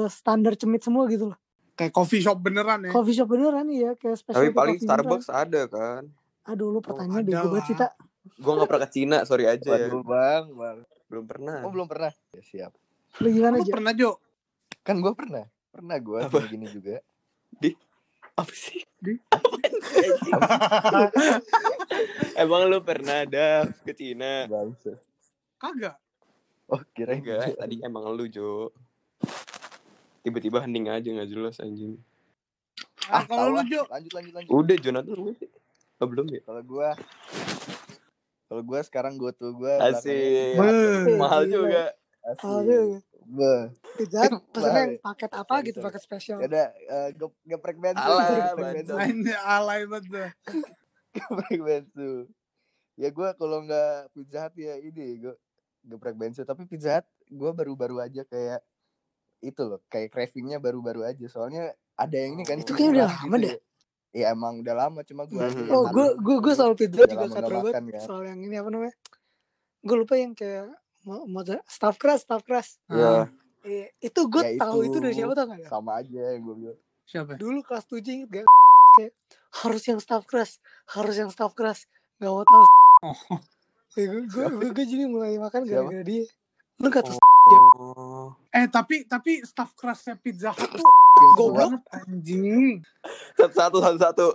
standar 0.10 0.56
cemit 0.56 0.80
semua 0.82 1.08
gitu 1.08 1.32
loh 1.32 1.40
Kayak 1.76 1.92
coffee 1.92 2.20
shop 2.20 2.40
beneran 2.40 2.80
ya. 2.82 2.92
coffee 2.92 3.12
shop 3.14 3.28
beneran 3.28 3.68
ya 3.68 3.92
kayak 3.94 4.16
Tapi 4.16 4.22
specialty 4.22 4.52
paling 4.54 4.76
coffee 4.76 4.88
beneran. 4.88 5.00
Starbucks 5.02 5.28
ada 5.30 5.62
kan. 5.68 6.04
aduh 6.46 6.70
lu 6.70 6.80
pertanyaan 6.80 7.20
ada 7.20 7.32
bego 7.34 7.48
banget 7.50 7.64
sih 7.66 7.76
lah. 7.76 7.82
tak 7.82 7.92
Gue 8.42 8.52
gak 8.54 8.66
pernah 8.66 8.82
ke 8.82 8.90
Cina, 8.90 9.18
sorry 9.22 9.46
aja 9.46 9.70
ya. 9.70 9.86
Waduh 9.86 10.02
bang, 10.02 10.44
bang. 10.50 10.78
Belum 11.06 11.26
pernah. 11.26 11.58
Oh 11.62 11.70
belum 11.70 11.86
pernah. 11.86 12.10
Ya, 12.32 12.42
siap. 12.42 12.72
lu 13.20 13.28
gimana 13.30 13.56
Lu 13.56 13.62
aja 13.62 13.72
pernah 13.72 13.94
Jo? 13.94 14.12
Kan 14.82 14.98
gue 14.98 15.14
pernah. 15.14 15.46
Pernah 15.70 15.98
gue 16.00 16.20
Apa? 16.24 16.40
gini 16.46 16.66
juga. 16.66 17.00
Apa 18.36 18.52
sih? 18.52 18.82
Di? 18.98 19.14
Emang 22.36 22.66
lu 22.66 22.82
pernah 22.82 23.24
ada 23.24 23.64
ke 23.82 23.94
Cina? 23.94 24.44
Bangsa. 24.46 24.98
Kagak. 25.60 25.96
Oh 26.66 26.82
kirain 26.98 27.22
Enggak, 27.22 27.56
tadi 27.62 27.82
emang 27.86 28.10
lu 28.12 28.26
Jo. 28.26 28.74
Tiba-tiba 30.26 30.66
hening 30.66 30.90
aja 30.90 31.06
gak 31.06 31.30
jelas 31.30 31.62
anjing. 31.62 32.02
Ah, 33.06 33.22
tahu 33.22 33.54
kalau 33.54 33.62
lu. 33.62 33.70
Jo, 33.70 33.82
Lanjut 33.86 34.12
lanjut 34.18 34.34
lanjut. 34.34 34.50
Udah 34.50 34.76
Jonathan 34.82 35.14
lu 35.14 35.32
oh, 36.02 36.08
belum 36.08 36.26
ya? 36.34 36.42
Kalau 36.44 36.62
gue 36.66 36.90
kalau 38.46 38.62
gue 38.62 38.80
sekarang 38.86 39.14
gue 39.18 39.32
tuh 39.34 39.52
gue 39.58 39.74
Asik. 39.82 40.58
Mahal 41.18 41.50
Gila. 41.50 41.54
juga. 41.54 41.84
aduh 42.42 42.98
Be. 43.26 43.70
pizza 43.98 44.26
Hut 44.26 44.42
pesennya 44.54 44.82
yang 44.86 44.94
paket 45.02 45.32
apa 45.34 45.56
gitu 45.66 45.78
paket 45.82 46.02
spesial 46.02 46.38
Ada 46.42 46.74
eh, 46.74 47.10
ge- 47.14 47.42
geprek 47.46 47.78
bensu. 47.78 48.02
Bandel. 48.58 48.98
bensu. 48.98 49.34
alay 49.46 49.82
banget. 49.90 50.34
Geprek 51.14 51.60
bensu. 51.62 52.30
Ya 52.98 53.10
gue 53.10 53.30
kalau 53.38 53.66
nggak 53.66 54.14
pizza 54.14 54.46
hut 54.46 54.54
ya 54.58 54.78
ini 54.78 55.22
gue 55.26 55.34
geprek 55.88 56.16
bensu. 56.16 56.42
Tapi 56.42 56.66
pizza 56.66 56.98
hut 56.98 57.06
gue 57.28 57.52
baru-baru 57.52 58.02
aja 58.02 58.22
kayak 58.24 58.60
itu 59.40 59.62
loh 59.62 59.80
kayak 59.86 60.10
cravingnya 60.10 60.58
baru-baru 60.58 61.06
aja 61.06 61.26
soalnya 61.26 61.70
ada 61.94 62.16
yang 62.16 62.36
ini 62.36 62.44
kan 62.44 62.58
Itu 62.58 62.72
kayaknya 62.72 62.92
udah 62.92 63.08
lama 63.08 63.26
gitu 63.32 63.38
deh. 63.40 63.52
ya. 63.52 63.60
Iya 64.12 64.26
emang 64.32 64.54
udah 64.60 64.76
lama 64.78 65.00
cuma 65.02 65.24
gue 65.26 65.38
Mhm. 65.38 65.60
yang 65.62 65.72
Oh, 65.72 65.84
gue 65.88 66.08
gue 66.18 66.36
gue 66.40 66.54
soal 66.54 66.74
pizza 66.74 67.04
juga 67.04 67.28
katro 67.28 67.58
banget. 67.62 67.74
kan? 67.74 67.84
Soal 68.00 68.24
yang 68.26 68.40
ini 68.40 68.56
apa 68.56 68.70
namanya? 68.70 68.96
Gue 69.80 69.96
lupa 69.98 70.16
yang 70.16 70.32
kayak 70.32 70.72
mo- 71.04 71.26
moza 71.26 71.60
staff 71.66 71.96
keras, 71.96 72.24
staff 72.24 72.42
keras. 72.42 72.80
Ya. 72.88 73.28
Eh, 73.62 73.90
itu 74.00 74.22
gue 74.26 74.42
Ya 74.48 74.62
tahu 74.62 74.82
itu. 74.84 74.88
itu 74.88 74.98
dari 75.00 75.14
siapa 75.16 75.34
tau 75.34 75.46
gak? 75.48 75.66
sama 75.66 75.98
aja 75.98 76.22
yang 76.32 76.44
gue 76.44 76.56
bilang 76.56 76.80
Siapa? 77.04 77.32
Dulu 77.36 77.60
kelas 77.62 77.86
7 77.86 78.02
inget 78.16 78.30
gak? 78.32 78.46
Kayak 78.96 79.14
harus 79.56 79.84
yang 79.84 80.00
staff 80.00 80.24
keras, 80.24 80.52
harus 80.88 81.16
yang 81.16 81.30
staff 81.30 81.52
keras. 81.52 81.86
Gak 82.16 82.32
mau 82.32 82.42
tahu. 82.42 82.66
Oh, 83.04 83.20
Gue, 83.96 84.06
gue, 84.28 84.46
gue, 84.52 84.70
gue 84.72 84.86
jadi 84.86 85.06
mulai 85.06 85.36
makan 85.36 85.64
gara-gara 85.64 86.04
dia. 86.04 86.28
Lu 86.78 86.88
gak 86.90 87.06
tau 87.06 87.16
Oh. 87.46 88.34
eh 88.50 88.66
tapi 88.66 89.06
tapi 89.06 89.38
staff 89.40 89.70
kerasnya 89.74 90.18
Pizza 90.18 90.50
Hut 90.50 90.66
tuh 90.66 90.90
goblok 91.38 91.78
anjing. 91.94 92.82
Satu 93.38 93.78
satu 93.78 93.96
satu. 93.96 94.28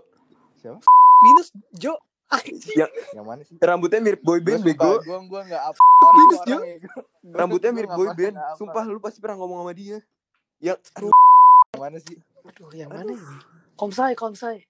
siapa 0.55 0.79
minus 1.21 1.51
Jo. 1.73 1.99
Anjing. 2.31 2.79
yang 3.11 3.27
mana 3.27 3.43
sih 3.43 3.59
Rambutnya 3.59 3.99
mirip 3.99 4.23
boy 4.23 4.39
band 4.39 4.63
gue 4.63 4.71
bego. 4.71 5.03
gue 5.03 5.19
gue 5.27 5.41
nggak 5.43 5.63
apa 5.67 5.83
Minus, 6.15 6.41
Jo. 6.47 6.59
ya 6.63 6.79
Gua- 6.79 6.95
gua- 6.95 7.35
Rambutnya 7.35 7.69
gua 7.69 7.77
mirip 7.77 7.91
boy 7.91 8.09
band. 8.15 8.35
Sumpah 8.55 8.85
lu 8.87 8.99
pasti 8.99 9.19
pernah 9.19 9.37
ngomong 9.37 9.59
sama 9.61 9.73
dia. 9.75 9.99
Yang 10.63 10.79
aduh, 10.95 11.11
yang 11.11 11.83
mana 11.83 11.99
sih 11.99 12.17
Aduh, 12.47 12.71
yang 12.73 12.89
mana 12.89 13.11
ini? 13.11 13.19
Komsai, 13.75 14.15
Komsai. 14.15 14.63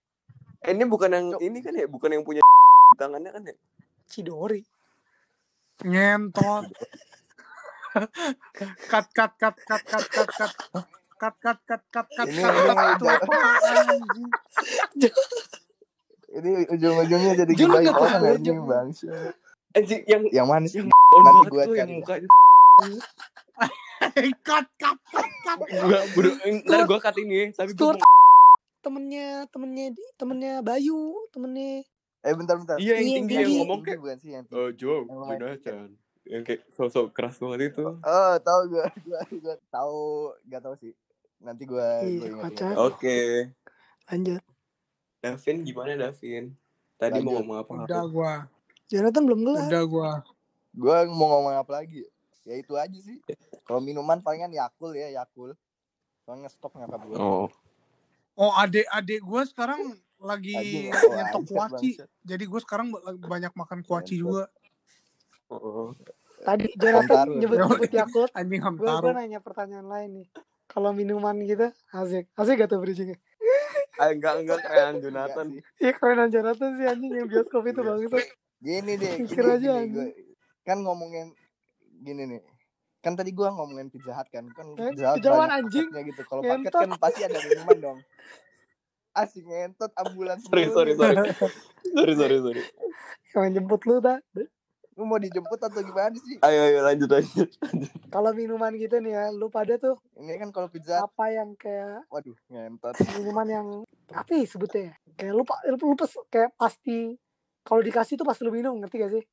eh, 0.58 0.72
ini 0.72 0.82
bukan 0.84 1.12
yang 1.12 1.26
Cok. 1.30 1.40
ini 1.40 1.58
kan 1.60 1.72
ya, 1.74 1.84
bukan 1.84 2.08
yang 2.10 2.24
punya 2.24 2.40
tangannya 2.96 3.28
kan 3.28 3.42
ya? 3.44 3.54
Cidori. 4.08 4.64
Ngentot. 5.84 6.64
cut 8.90 9.06
cut 9.10 9.32
cut 9.40 9.56
cut 9.66 9.82
cut 9.84 10.06
cut 10.08 10.28
cut. 10.30 10.52
Cut 11.20 11.34
cut 11.42 11.58
cut 11.68 11.82
cut 11.92 12.06
cut 12.16 12.28
Ini- 12.28 12.40
cut 12.40 12.54
ini 16.30 16.62
ujung-ujungnya 16.70 17.42
jadi 17.42 17.52
gibahin 17.58 17.90
orang 17.90 18.38
anjing 18.38 18.62
bangsa. 18.62 19.34
Anjing 19.74 20.06
yang 20.06 20.22
Yang 20.30 20.46
mana 20.46 20.66
sih? 20.70 20.78
yang 20.78 20.86
Nanti 21.10 21.50
gua 21.50 21.66
yang 21.74 21.90
cari. 22.06 22.22
cut 24.46 24.66
cut 24.78 24.98
cut 25.10 25.26
cut. 25.42 25.58
Enggak, 25.66 26.06
bro. 26.14 26.30
Ntar 26.38 26.86
gua 26.86 27.02
cut 27.02 27.18
ini, 27.18 27.50
tapi 27.50 27.74
gua 27.74 27.98
temennya 28.80 29.44
temennya 29.52 29.92
temennya 30.16 30.64
Bayu 30.64 31.12
temennya 31.34 31.84
Eh 32.20 32.32
bentar-bentar. 32.32 32.76
Iya 32.76 32.94
yang 32.94 33.02
Iya, 33.02 33.16
tinggi 33.16 33.34
yang 33.34 33.52
ngomong 33.58 33.80
kayak 33.80 33.98
bukan 33.98 34.16
sih 34.18 34.30
yang 34.30 34.44
tinggi. 34.44 34.60
Oh 34.60 34.68
Joe, 34.70 35.00
Yang 35.02 35.18
main- 35.18 35.40
Jonathan 35.40 35.88
Yang 36.22 36.42
kayak 36.44 36.62
sosok 36.70 37.06
keras 37.10 37.36
banget 37.36 37.72
itu 37.72 37.86
Oh, 37.96 38.32
tahu 38.38 38.60
gua. 38.68 38.84
Gua 39.06 39.20
gua 39.34 39.54
tahu, 39.68 40.00
enggak 40.42 40.62
tahu 40.62 40.74
sih. 40.76 40.92
Nanti 41.38 41.62
gua 41.64 41.88
Iya, 42.00 42.12
gua 42.12 42.28
ingat. 42.28 42.42
kocak. 42.52 42.74
Oke 42.78 43.18
lanjut 44.06 44.42
Davin 45.18 45.56
gimana 45.62 45.92
Davin? 45.96 46.44
Tadi 46.96 47.18
mau 47.18 47.32
ngomong 47.36 47.56
apa? 47.58 47.72
udah 47.84 48.04
gua 48.06 48.32
Jonathan 48.86 49.22
belum 49.22 49.40
gelar 49.42 49.66
udah 49.66 49.84
gua 49.86 50.10
Gua 50.70 50.96
mau 51.04 51.28
ngomong 51.32 51.54
apa 51.56 51.72
lagi? 51.74 52.04
Ya 52.42 52.54
itu 52.54 52.72
aja 52.74 52.94
sih. 52.96 53.18
Kalau 53.62 53.78
minuman 53.78 54.18
palingan 54.18 54.48
Yakul 54.48 54.92
ya, 54.92 55.10
Yakul. 55.14 55.52
Soalnya 56.20 56.46
stok 56.46 56.74
nyokap 56.74 57.00
gua. 57.02 57.16
Oh 57.16 57.46
oh 58.36 58.52
adik 58.54 58.84
adik 58.88 59.20
gua 59.20 59.42
sekarang 59.42 59.96
lagi 60.20 60.54
nyetok 60.90 61.42
kuaci 61.46 61.96
jadi 62.20 62.44
gua 62.44 62.60
sekarang 62.60 62.86
ba- 62.88 63.02
banyak 63.18 63.52
makan 63.52 63.80
kuaci 63.80 64.16
juga 64.16 64.46
Oh, 65.46 65.98
tadi 66.40 66.70
Jonathan 66.72 67.26
Hamtaro. 67.26 67.32
nyebut 67.34 67.58
nyebut 67.58 67.90
Yakult 67.90 68.30
anjing 68.32 68.62
gue 68.62 68.64
hamtaro 68.64 69.02
gue 69.02 69.12
nanya 69.12 69.40
pertanyaan 69.40 69.82
lain 69.84 70.10
nih 70.14 70.26
kalau 70.64 70.90
minuman 70.90 71.34
gitu 71.40 71.66
asik 71.90 72.30
asik 72.32 72.54
gak 72.56 72.70
tuh 72.70 72.78
bridgingnya 72.78 73.18
Ah, 73.98 74.08
enggak 74.08 74.38
enggak 74.38 74.62
keren 74.62 74.94
Enggak 74.94 75.02
Jonathan. 75.04 75.46
sih. 75.50 75.60
iya 75.76 75.92
kerenan 75.92 76.28
Jonathan 76.30 76.70
sih 76.72 76.86
anjing 76.86 77.12
yang 77.12 77.26
bioskop 77.26 77.66
itu 77.66 77.76
Iya. 77.76 77.88
bagus 77.90 78.12
Gini 78.56 78.92
deh, 78.94 79.14
gini, 79.18 79.40
aja, 79.42 79.72
gini, 79.74 79.88
gua, 79.90 80.04
kan 80.62 80.78
ngomongin 80.78 81.32
gini 81.98 82.22
nih. 82.26 82.40
Kan 82.98 83.12
tadi 83.14 83.28
gua 83.30 83.48
ngomongin 83.50 83.88
Pizza 83.88 84.12
Hut 84.12 84.28
kan, 84.28 84.44
kan 84.50 84.66
Eh, 84.78 84.92
Pizza 84.92 85.16
Hut 85.34 85.50
anjing. 85.50 85.88
gitu. 85.88 86.22
Kalau 86.22 86.40
paket 86.40 86.68
kan 86.70 86.92
pasti 86.94 87.20
ada 87.22 87.40
minuman 87.40 87.76
dong. 87.76 87.98
Asik 89.12 89.42
ngentot 89.42 89.90
ambulans 89.96 90.42
Sorry 90.46 90.66
sorry 90.68 90.92
sorry. 90.94 91.16
sorry 91.84 92.14
sorry 92.14 92.36
sorry. 92.38 92.62
yang 93.32 93.52
jemput 93.52 93.82
lu 93.84 93.98
dah 93.98 94.18
Lu 94.94 95.02
mau 95.02 95.16
dijemput 95.16 95.56
atau 95.56 95.80
gimana 95.80 96.12
sih? 96.14 96.36
Ayo 96.40 96.60
ayo 96.62 96.78
lanjut 96.82 97.08
lanjut. 97.08 97.48
kalau 98.08 98.30
minuman 98.30 98.68
gitu 98.74 98.98
nih 98.98 99.14
ya 99.14 99.24
lu 99.30 99.48
pada 99.48 99.74
tuh 99.76 99.96
Ini 100.14 100.36
kan 100.36 100.50
kalau 100.50 100.68
Pizza 100.68 101.00
apa 101.00 101.30
yang 101.30 101.54
kayak 101.54 102.04
waduh 102.06 102.36
ngentot. 102.46 102.94
minuman 103.16 103.46
yang 103.48 103.66
apa 104.10 104.30
ya 104.30 104.44
sebutnya 104.44 104.82
ya? 104.82 104.94
kayak 105.16 105.32
lu 105.32 105.42
pa- 105.42 105.62
lu, 105.64 105.76
lu 105.80 105.96
pes- 105.96 106.26
kayak 106.26 106.50
pasti 106.54 107.16
kalau 107.62 107.80
dikasih 107.80 108.14
tuh 108.14 108.26
pasti 108.26 108.42
lu 108.42 108.50
minum 108.50 108.76
ngerti 108.76 108.96
gak 108.98 109.12
sih 109.12 109.24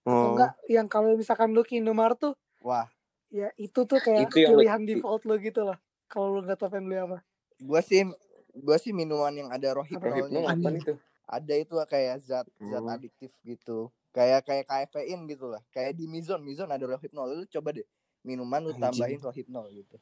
atau 0.00 0.08
Oh. 0.08 0.32
enggak 0.32 0.52
yang 0.66 0.86
kalau 0.86 1.12
misalkan 1.14 1.52
lu 1.52 1.60
ke 1.60 1.76
Indomaret 1.76 2.16
tuh 2.16 2.32
Wah, 2.58 2.88
ya 3.28 3.52
itu 3.54 3.84
tuh 3.84 3.98
kayak 3.98 4.26
Itu 4.26 4.40
yang 4.40 4.50
pilihan 4.56 4.80
default 4.84 5.22
lu 5.24 5.36
gitu 5.36 5.62
loh 5.62 5.76
kalau 6.06 6.32
lu 6.32 6.40
nggak 6.42 6.56
tahu 6.56 6.68
pengen 6.68 6.84
beli 6.84 6.98
apa 6.98 7.18
gua 7.60 7.80
sih 7.80 8.08
gua 8.58 8.76
sih 8.76 8.90
minuman 8.90 9.32
yang 9.32 9.48
ada 9.48 9.72
Rohipno 9.72 10.02
rohipnolnya. 10.02 10.48
apa 10.48 10.68
itu? 10.72 10.94
Ada 11.24 11.54
itu 11.56 11.74
kayak 11.84 12.16
zat 12.20 12.46
zat 12.58 12.80
Hmm. 12.80 12.88
adiktif 12.90 13.30
gitu. 13.42 13.88
Kayak 14.10 14.42
kayak 14.42 14.64
kafein 14.64 15.26
gitu 15.26 15.46
lah. 15.46 15.60
Kayak 15.68 15.94
di 15.94 16.04
Mizon, 16.04 16.40
Mizon 16.40 16.66
ada 16.66 16.82
rohipnol. 16.82 17.28
Lu 17.34 17.44
coba 17.46 17.70
deh 17.70 17.84
minuman 18.20 18.60
lu 18.60 18.72
tambahin 18.74 19.20
rohipnol 19.20 19.68
gitu. 19.70 19.96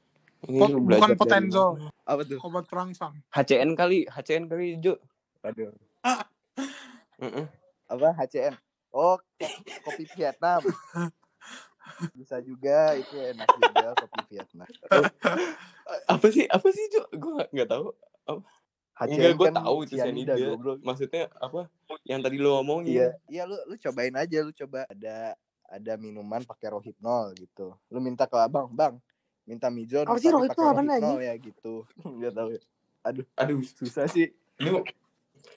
Ini 0.45 0.57
Po- 0.57 0.69
lu 0.69 0.79
bukan 0.83 1.17
mana? 1.17 1.91
Apa 2.05 2.23
tuh? 2.23 2.39
obat 2.39 2.65
perangsang 2.65 3.15
HCN 3.31 3.73
kali, 3.73 4.05
HCN 4.07 4.47
kali 4.47 4.79
Jo. 4.79 4.95
Aduh. 5.43 5.73
Heeh. 7.17 7.47
apa 7.87 8.09
HCN 8.17 8.55
oh 8.91 9.15
ko- 9.17 9.57
kopi 9.83 10.05
Vietnam 10.09 10.59
bisa 12.13 12.37
juga 12.41 12.93
itu 12.95 13.15
enak 13.15 13.47
juga 13.49 13.95
kopi 13.97 14.21
Vietnam 14.29 14.67
Apa 16.13 16.27
sih? 16.29 16.45
Apa 16.45 16.69
sih 16.69 16.85
Jo? 16.89 17.07
Gua 17.13 17.41
nggak- 17.41 17.51
nggak 17.53 17.69
tahu. 18.27 18.39
Enggak, 18.97 19.33
gue 19.37 19.49
tahu 19.53 19.77
itu 19.85 19.95
cyanida, 20.01 20.35
cyanida. 20.35 20.57
goblok. 20.57 20.79
Maksudnya 20.81 21.29
apa? 21.37 21.69
Yang 22.09 22.21
tadi 22.27 22.37
lu 22.41 22.49
ngomongin. 22.57 22.93
iya 22.97 23.09
iya 23.29 23.43
lu 23.45 23.57
lu 23.69 23.75
cobain 23.77 24.15
aja 24.17 24.39
lu 24.41 24.53
coba 24.57 24.89
ada 24.89 25.37
ada 25.71 25.93
minuman 25.99 26.43
pakai 26.47 26.71
rohipnol 26.73 27.35
gitu 27.35 27.75
lu 27.91 27.99
minta 27.99 28.25
ke 28.31 28.39
abang 28.39 28.71
bang 28.71 28.95
minta 29.47 29.67
mijon 29.71 30.07
Apa 30.07 30.19
sih 30.19 30.31
rohipnol 30.31 30.79
rohipnol 30.79 31.19
ya 31.23 31.35
gitu 31.39 31.83
nggak 32.19 32.33
tahu 32.35 32.49
ya 32.55 32.63
Aduh, 33.39 33.63
susah 33.63 34.11
sih 34.11 34.35
lu 34.59 34.83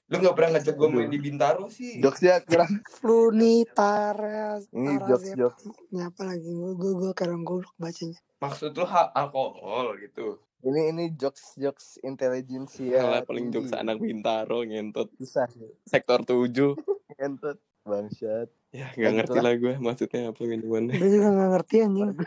lu 0.10 0.15
nggak 0.21 0.36
pernah 0.38 0.49
ngajak 0.58 0.75
gue 0.77 0.89
main 0.89 1.10
di 1.10 1.17
Bintaro 1.21 1.65
sih. 1.69 1.97
jokesnya 2.01 2.41
kurang 2.45 2.82
Flunitaras 2.97 4.69
ini 4.73 4.97
jokes 5.05 5.34
jokes 5.34 5.63
Ya 5.89 6.10
apa 6.10 6.21
lagi 6.25 6.49
gue 6.49 6.73
gue 6.77 6.91
gue 6.97 7.12
kadang 7.13 7.41
goblok 7.45 7.73
bacanya 7.77 8.17
Maksud 8.39 8.71
lu 8.71 8.86
alkohol 8.88 9.99
gitu. 9.99 10.39
Ini 10.60 10.82
ini 10.91 11.04
jokes 11.15 11.56
jokes 11.56 12.00
intelijensia 12.04 13.00
Yalah, 13.00 13.22
paling 13.24 13.48
jokes 13.52 13.72
anak 13.72 14.00
Bintaro 14.04 14.63
ngentot 14.67 15.08
susah 15.15 15.48
sih. 15.48 15.72
sektor 15.88 16.24
7. 16.28 16.76
Kentut 17.15 17.58
bangsat 17.89 18.52
Ya, 18.69 18.86
nggak 18.93 19.13
ngerti 19.26 19.39
lah 19.41 19.54
gue 19.58 19.74
maksudnya 19.82 20.30
apa 20.30 20.41
minumannya. 20.45 20.93
gue 20.93 21.10
juga 21.10 21.30
gak 21.34 21.50
ngerti 21.58 21.76
anjing 21.82 22.13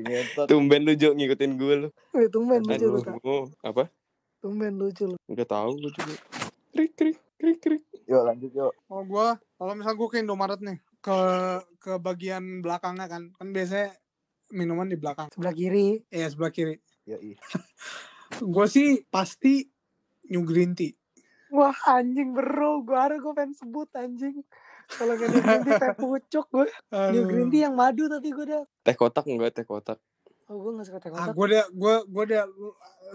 Ngentot. 0.00 0.46
Tumben 0.48 0.82
lu 0.88 0.96
Jo 0.96 1.12
ngikutin 1.12 1.60
gue 1.60 1.74
lu. 1.86 1.88
Wih, 2.16 2.26
tumben 2.32 2.64
lucu 2.64 2.86
lu 2.88 3.00
oh, 3.22 3.44
apa? 3.60 3.92
tumben 4.40 4.74
lucu 4.80 5.14
lu 5.14 5.16
Enggak 5.28 5.52
tahu 5.52 5.76
gue 5.78 5.90
juga. 5.94 6.14
Krik 6.72 6.92
krik 6.96 7.18
krik 7.38 7.58
krik. 7.60 7.82
Yuk 8.10 8.22
lanjut 8.26 8.50
yuk. 8.50 8.72
kalau 8.88 9.04
gua 9.06 9.26
kalau 9.54 9.72
misal 9.78 9.94
gua 9.94 10.08
ke 10.10 10.18
Indomaret 10.18 10.58
nih 10.58 10.78
ke 10.98 11.18
ke 11.78 11.92
bagian 12.02 12.64
belakangnya 12.64 13.06
kan 13.06 13.22
kan 13.38 13.48
biasanya 13.54 13.94
minuman 14.50 14.86
di 14.86 14.98
belakang. 14.98 15.30
Sebelah 15.30 15.54
kiri. 15.54 16.02
Eh 16.10 16.26
sebelah 16.26 16.50
kiri. 16.50 16.74
Yoi. 17.06 17.34
gue 18.54 18.66
sih 18.66 19.02
pasti 19.08 19.66
New 20.30 20.46
Green 20.46 20.74
Tea. 20.74 20.94
Wah 21.50 21.74
anjing 21.90 22.30
bro. 22.30 22.82
Gue 22.82 22.94
harus 22.94 23.18
gue 23.18 23.32
pengen 23.34 23.54
sebut 23.54 23.90
anjing. 23.94 24.42
Kalau 24.90 25.14
gak 25.14 25.30
new 25.30 25.38
green 25.38 25.62
tea 25.62 25.78
teh 25.78 25.94
pucuk 25.94 26.46
gue 26.50 26.66
new 27.14 27.22
green 27.22 27.46
tea 27.46 27.62
yang 27.62 27.78
madu 27.78 28.10
tapi 28.10 28.34
gue 28.34 28.42
udah 28.42 28.66
Teh 28.82 28.98
kotak 28.98 29.22
enggak 29.22 29.54
teh 29.54 29.62
kotak. 29.62 30.02
oh 30.50 30.58
gue 30.58 30.70
gak 30.74 30.86
suka 30.90 30.98
teh 30.98 31.10
ah 31.14 31.30
kotak. 31.30 31.34
gue 31.38 31.46
dia 31.46 31.62
gue 31.70 31.94
gue 32.10 32.24
dia 32.26 32.42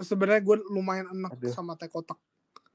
sebenarnya 0.00 0.40
gue 0.40 0.56
lumayan 0.72 1.04
enak 1.12 1.36
Aduh. 1.36 1.52
sama 1.52 1.76
teh 1.76 1.92
kotak. 1.92 2.16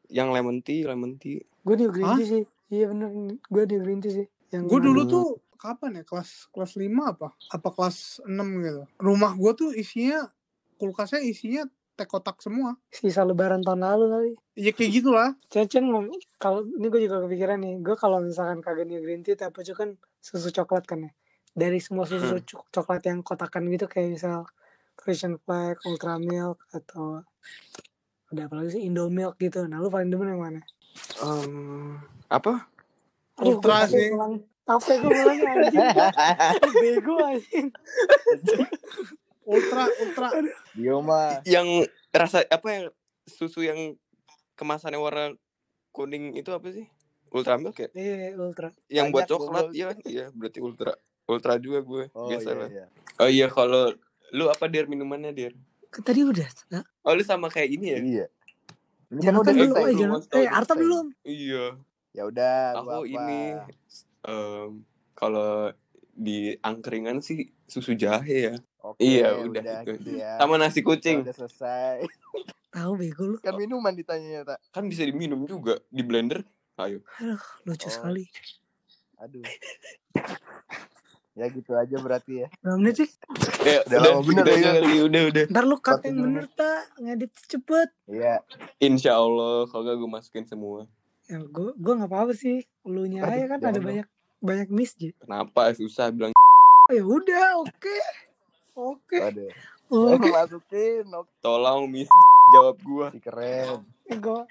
Yang 0.05 0.29
lemon 0.37 0.61
tea, 0.61 0.85
lemon 0.85 1.17
tea. 1.17 1.41
gue 1.41 1.75
new 1.81 1.89
green 1.89 2.13
Hah? 2.13 2.17
tea 2.21 2.27
sih. 2.29 2.43
Iya 2.69 2.93
bener. 2.93 3.09
Gue 3.41 3.63
new 3.65 3.81
green 3.81 3.99
tea 4.05 4.13
sih. 4.21 4.27
Yang 4.53 4.63
gue 4.69 4.79
dulu 4.85 5.01
tuh 5.09 5.25
kapan 5.61 6.01
ya? 6.01 6.03
Kelas 6.03 6.49
kelas 6.49 6.73
5 6.73 7.13
apa? 7.13 7.29
Apa 7.47 7.69
kelas 7.69 8.25
6 8.25 8.47
gitu? 8.59 8.83
Rumah 8.97 9.37
gue 9.37 9.51
tuh 9.53 9.69
isinya 9.71 10.25
kulkasnya 10.75 11.21
isinya 11.21 11.63
teh 11.93 12.09
kotak 12.09 12.41
semua. 12.41 12.73
Sisa 12.89 13.21
lebaran 13.21 13.61
tahun 13.61 13.85
lalu 13.85 14.05
kali. 14.09 14.31
Ya 14.57 14.73
kayak 14.73 14.91
gitulah. 14.91 15.29
Cen 15.47 15.85
kalau 16.35 16.65
ini 16.65 16.87
gue 16.89 17.01
juga 17.05 17.21
kepikiran 17.21 17.61
nih. 17.61 17.77
Gue 17.79 17.93
kalau 17.93 18.17
misalkan 18.19 18.65
kagak 18.65 18.89
new 18.89 18.97
green 18.97 19.21
tea 19.21 19.37
teh 19.37 19.53
pucuk 19.53 19.77
kan 19.77 19.89
susu 20.17 20.49
coklat 20.49 20.89
kan 20.89 21.05
ya? 21.05 21.11
Dari 21.53 21.77
semua 21.77 22.09
susu 22.09 22.41
Hmm. 22.41 22.41
cok- 22.41 22.67
coklat 22.73 23.05
yang 23.05 23.21
kotakan 23.21 23.69
gitu 23.69 23.85
kayak 23.85 24.17
misal 24.17 24.49
Christian 24.97 25.37
Flag, 25.37 25.77
Ultra 25.85 26.17
Milk 26.17 26.65
atau 26.71 27.21
ada 28.31 28.41
apa 28.47 28.53
lagi 28.57 28.79
sih? 28.79 28.81
Indomilk 28.87 29.35
gitu. 29.37 29.67
Nah 29.67 29.77
lu 29.77 29.91
paling 29.91 30.07
demen 30.09 30.31
yang 30.31 30.41
mana? 30.41 30.61
Em, 31.19 31.99
apa? 32.31 32.71
Ultra 33.37 33.85
sih. 33.85 34.09
Apa 34.71 34.91
gue 34.95 35.11
ulang 35.11 35.39
anjing? 35.41 35.87
Bego 36.83 37.15
anjing. 37.19 37.67
ultra 39.41 39.83
ultra 39.99 40.27
Dia 40.71 40.95
mah 40.97 41.41
Yang 41.43 41.89
rasa 42.11 42.45
apa 42.45 42.67
yang 42.69 42.85
susu 43.25 43.61
yang 43.61 43.97
kemasannya 44.55 44.95
warna 44.95 45.25
kuning 45.91 46.37
itu 46.37 46.49
apa 46.49 46.71
sih? 46.71 46.87
Ultra 47.31 47.55
milk 47.55 47.79
ya? 47.79 47.89
Iya 47.91 48.35
ultra. 48.35 48.69
Yang 48.87 49.05
buat 49.09 49.25
coklat 49.25 49.65
goblok. 49.67 49.75
iya 49.75 49.87
iya 50.05 50.25
berarti 50.31 50.59
ultra. 50.59 50.93
Ultra 51.25 51.53
juga 51.57 51.79
gue. 51.79 52.03
Oh 52.11 52.27
biasa 52.27 52.47
iya 52.47 52.59
lah. 52.59 52.67
iya. 52.69 52.85
Oh 53.17 53.29
iya 53.29 53.47
kalau 53.47 53.91
lu 54.31 54.47
apa 54.47 54.67
dir 54.67 54.87
minumannya 54.87 55.31
dir? 55.31 55.53
Kan 55.87 56.03
tadi 56.03 56.23
udah. 56.23 56.47
Nah, 56.71 56.83
Oh 57.03 57.11
lu 57.11 57.23
sama 57.23 57.47
kayak 57.47 57.69
ini 57.71 57.85
ya? 57.91 57.99
Iya. 57.99 58.25
Ini 59.11 59.19
kan 59.19 59.33
Jonathan 59.35 59.43
udah 59.43 59.53
belum, 59.55 59.71
selesai. 59.75 59.91
eh, 59.91 60.27
tahu 60.27 60.39
eh 60.39 60.47
Arta 60.47 60.73
belum. 60.75 61.05
Iya. 61.23 61.65
Ya 62.11 62.23
udah, 62.27 62.55
Aku 62.75 62.89
apa? 62.91 63.07
ini 63.07 63.39
em, 64.23 64.83
kalau 65.13 65.71
di 66.11 66.53
angkringan 66.59 67.19
sih 67.19 67.49
susu 67.65 67.93
jahe 67.93 68.51
ya. 68.51 68.55
Oke, 68.81 68.97
Iya, 68.99 69.37
udah 69.39 69.85
itu. 69.85 69.93
gitu 69.95 70.09
ya. 70.17 70.37
Sama 70.37 70.57
nasi 70.57 70.81
kucing. 70.81 71.21
Udah 71.21 71.37
selesai. 71.37 72.01
Tahu 72.69 72.91
bego 72.95 73.23
lu. 73.25 73.37
Kan 73.37 73.53
minuman 73.55 73.93
ditanya 73.93 74.41
tak. 74.43 74.59
Kan 74.71 74.89
bisa 74.89 75.05
diminum 75.05 75.45
juga 75.45 75.77
di 75.87 76.01
blender. 76.01 76.41
Ayo. 76.75 77.05
Aduh, 77.19 77.37
lucu 77.63 77.85
Oh. 77.85 77.93
sekali. 77.93 78.25
Aduh. 79.19 79.45
Ya 81.31 81.47
gitu 81.47 81.71
aja 81.73 81.95
berarti 81.95 82.43
ya. 82.43 82.47
Berapa 82.59 82.75
menit 82.75 82.95
sih? 82.97 83.09
Ya, 83.61 83.85
Udah 83.85 83.97
udah, 84.01 84.11
lama 84.11 84.21
bener 84.25 84.43
segitu 84.43 84.59
ya, 84.59 84.71
kali. 84.73 84.95
Udah, 84.99 85.21
udah. 85.29 85.43
Ntar 85.47 85.63
lu 85.63 85.77
cut 85.77 86.01
yang 86.03 86.17
bener 86.19 86.45
tak 86.51 86.81
ngedit 86.97 87.31
cepet. 87.47 87.89
Iya. 88.05 88.35
Insya 88.79 89.11
Allah, 89.15 89.63
kalau 89.69 89.83
gak 89.85 89.95
gue 89.95 90.09
masukin 90.09 90.43
semua. 90.43 90.89
Ya 91.31 91.39
gue 91.41 91.71
gue 91.73 91.93
nggak 91.95 92.11
apa-apa 92.11 92.33
sih. 92.35 92.59
Lu 92.83 93.07
nya 93.07 93.23
Aduh, 93.23 93.31
aja 93.33 93.45
kan 93.47 93.57
jangan 93.57 93.71
ada 93.71 93.79
dong. 93.79 93.87
banyak 93.87 94.07
banyak 94.41 94.67
miss 94.69 94.91
Ji. 94.93 95.15
Kenapa 95.15 95.71
susah 95.71 96.11
bilang 96.11 96.35
Oh, 96.83 96.91
ya 96.91 97.03
udah 97.03 97.45
oke. 97.57 97.97
Oke. 98.73 99.17
Oke. 99.87 100.27
Masukin. 100.27 101.05
Oke. 101.07 101.31
tolong 101.39 101.87
miss 101.87 102.11
jawab 102.51 102.75
gua. 102.81 103.07
Ih, 103.09 103.21
Keren. 103.21 103.87
Gue 104.11 104.43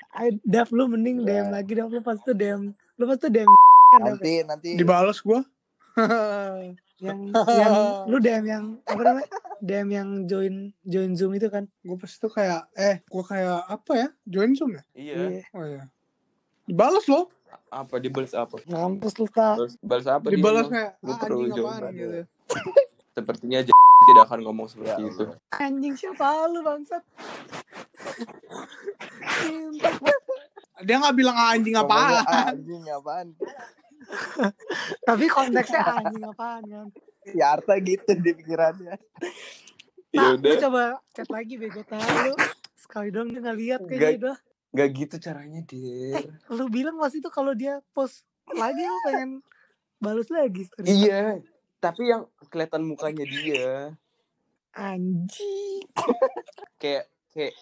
Dav 0.43 0.69
lu 0.71 0.89
mending 0.89 1.21
Ya. 1.21 1.45
DM 1.45 1.49
lagi 1.51 1.73
Dav 1.75 1.89
lu 1.89 2.01
pas 2.01 2.17
itu 2.17 2.33
DM. 2.33 2.73
Lu 2.97 3.05
pas 3.05 3.15
itu 3.15 3.29
DM 3.29 3.51
kan. 3.91 4.01
Nanti 4.07 4.33
nanti 4.43 4.69
Dibales 4.73 5.21
gua. 5.21 5.45
yang 7.01 7.19
yang 7.35 7.75
lu 8.07 8.17
DM 8.19 8.45
yang 8.47 8.65
apa 8.87 9.01
namanya? 9.03 9.29
DM 9.59 9.89
yang 9.91 10.09
join 10.25 10.55
join 10.83 11.13
Zoom 11.13 11.33
itu 11.35 11.49
kan. 11.49 11.69
gue 11.79 11.93
pas 11.95 12.09
itu 12.09 12.29
kayak 12.31 12.73
eh 12.75 13.01
gue 13.03 13.25
kayak 13.27 13.59
apa 13.67 13.93
ya 13.93 14.09
join 14.25 14.53
zoom 14.53 14.73
ya 14.73 14.83
Iya. 14.95 15.45
oh 15.51 15.65
iya 15.67 15.83
dibales 16.71 17.07
loh 17.07 17.27
Apa 17.67 17.99
dibalas 17.99 18.33
apa? 18.33 18.57
Ngampus 18.65 19.13
lu 19.17 19.27
tak. 19.27 19.57
Balas, 19.57 19.73
balas 19.81 20.07
apa 20.07 20.27
bilang? 20.27 20.67
kayak 20.67 20.93
ah, 21.01 21.19
perlu 21.19 21.39
anjing 21.45 21.61
apaan 21.61 21.93
gitu 21.93 22.19
Sepertinya 23.11 23.59
aja 23.61 23.73
tidak 24.01 24.25
akan 24.27 24.39
ngomong 24.43 24.67
seperti 24.67 24.91
Ya 24.93 24.97
itu. 25.05 25.25
Anjing 25.53 25.95
siapa 25.95 26.27
lu 26.47 26.61
bangsat? 26.63 27.03
dia 30.81 30.97
nggak 30.97 31.15
bilang 31.15 31.37
ah, 31.37 31.53
anjing 31.53 31.77
apaan 31.77 32.13
"Ah, 32.23 32.51
anjing 32.51 32.83
apaan? 32.89 33.27
Tapi 35.05 35.25
konteksnya 35.29 35.81
anjing 35.85 36.25
apaan 36.25 36.63
kan? 36.65 36.87
Ya 37.31 37.53
Arta 37.53 37.77
gitu 37.79 38.17
di 38.17 38.31
pikirannya. 38.33 38.97
Ya 40.11 40.17
Nah, 40.17 40.35
udah, 40.35 40.57
coba 40.59 40.83
chat 41.13 41.29
lagi 41.29 41.55
bego 41.55 41.85
tahu 41.85 42.03
lu. 42.25 42.35
Sekali 42.75 43.13
dong 43.13 43.31
dia 43.31 43.39
nggak 43.39 43.59
lihat 43.61 43.79
Nggak- 43.79 43.89
kayaknya 43.93 44.19
udah. 44.19 44.37
Gak 44.71 44.89
gitu 44.95 45.17
caranya, 45.19 45.61
Dir. 45.67 46.31
Lu 46.51 46.71
bilang 46.71 46.97
pas 46.99 47.11
itu 47.11 47.27
kalau 47.31 47.55
dia 47.55 47.83
post 47.95 48.23
lagi 48.51 48.83
lu 48.83 48.99
pengen 49.07 49.31
balas 50.03 50.27
lagi 50.31 50.67
story. 50.67 50.87
Iya, 50.91 51.39
tapi 51.79 52.11
yang 52.11 52.27
kelihatan 52.51 52.83
mukanya 52.87 53.25
dia 53.27 53.95
Anjing. 54.71 55.83
kayak 56.79 57.11
kayak 57.35 57.55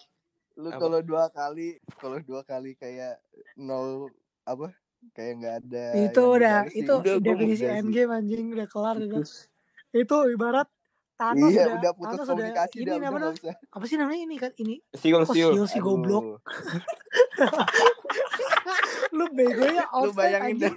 Lu 0.59 0.69
kalau 0.75 0.99
dua 0.99 1.31
kali, 1.31 1.79
kalau 1.95 2.19
dua 2.19 2.43
kali 2.43 2.75
kayak 2.75 3.23
nol 3.55 4.11
apa? 4.43 4.75
Kayak 5.15 5.33
nggak 5.39 5.55
ada. 5.63 5.85
itu 5.95 6.19
udah 6.19 6.57
itu 6.75 6.93
Udah, 6.99 7.15
definisi 7.23 7.63
endgame 7.63 8.11
anjing 8.11 8.51
udah 8.51 8.67
kelar 8.67 8.99
itu. 8.99 9.23
Itu 9.95 10.27
ibarat 10.27 10.67
Thanos 11.19 11.51
Iya, 11.51 11.67
udah, 11.67 11.75
udah 11.83 11.91
putus 11.99 12.15
Thanos 12.15 12.31
komunikasi 12.31 12.75
ini 12.79 12.83
udah 12.87 12.95
nggak 12.95 13.11
namanya? 13.11 13.53
Apa 13.75 13.83
sih 13.83 13.97
namanya 13.99 14.21
ini 14.23 14.35
kan 14.39 14.51
ini? 14.55 14.75
siul 14.95 15.27
Oh, 15.27 15.35
siul. 15.35 15.67
si 15.67 15.79
goblok. 15.83 16.39
Lu 19.17 19.25
begonya 19.35 19.83
Lu 19.83 20.07
offset 20.07 20.15
bayangin? 20.15 20.71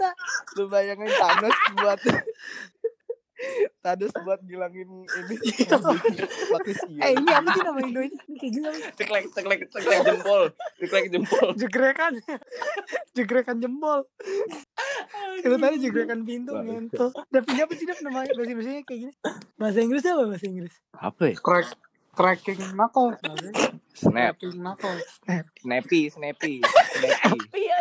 Lu 0.59 0.67
bayangin 0.67 1.07
Thanos 1.15 1.57
buat 1.79 1.99
Thanos 3.83 4.15
buat 4.23 4.41
ngilangin 4.47 4.89
ini. 5.03 5.37
Eh 7.03 7.13
ini 7.19 7.31
apa 7.35 7.49
sih 7.51 7.63
nama 7.67 7.81
Indonya? 7.83 8.21
Kayak? 8.39 8.95
Ceklek 8.95 9.25
ceklek 9.35 9.61
ceklek 9.75 9.99
jempol. 10.07 10.43
Ceklek 10.79 11.05
jempol. 11.11 11.49
Jegrekan. 11.59 12.13
Jegrekan 13.17 13.57
jempol. 13.59 14.07
Kalau 15.43 15.57
tadi 15.59 15.77
jegrekan 15.83 16.23
pintu 16.23 16.55
ngentot. 16.55 17.11
Tapi 17.11 17.53
apa 17.59 17.73
sih 17.75 17.85
Dap, 17.89 17.99
nama 18.07 18.23
bahasa 18.23 18.51
Inggrisnya 18.51 18.83
kayak 18.87 19.01
gini? 19.09 19.13
Bahasa 19.59 19.79
Inggris 19.83 20.03
apa 20.07 20.23
bahasa 20.31 20.47
Inggris? 20.47 20.75
Apa 20.95 21.23
ya? 21.33 21.37
crack 21.43 21.69
cracking 22.13 22.61
knuckle 22.77 23.17
Snap. 23.97 24.37
cracking 24.39 24.61
knuckle 24.61 24.97
Snap. 25.25 25.45
Snappy, 25.59 26.01
snappy, 26.13 26.55
snappy. 26.95 27.39
Iya 27.57 27.77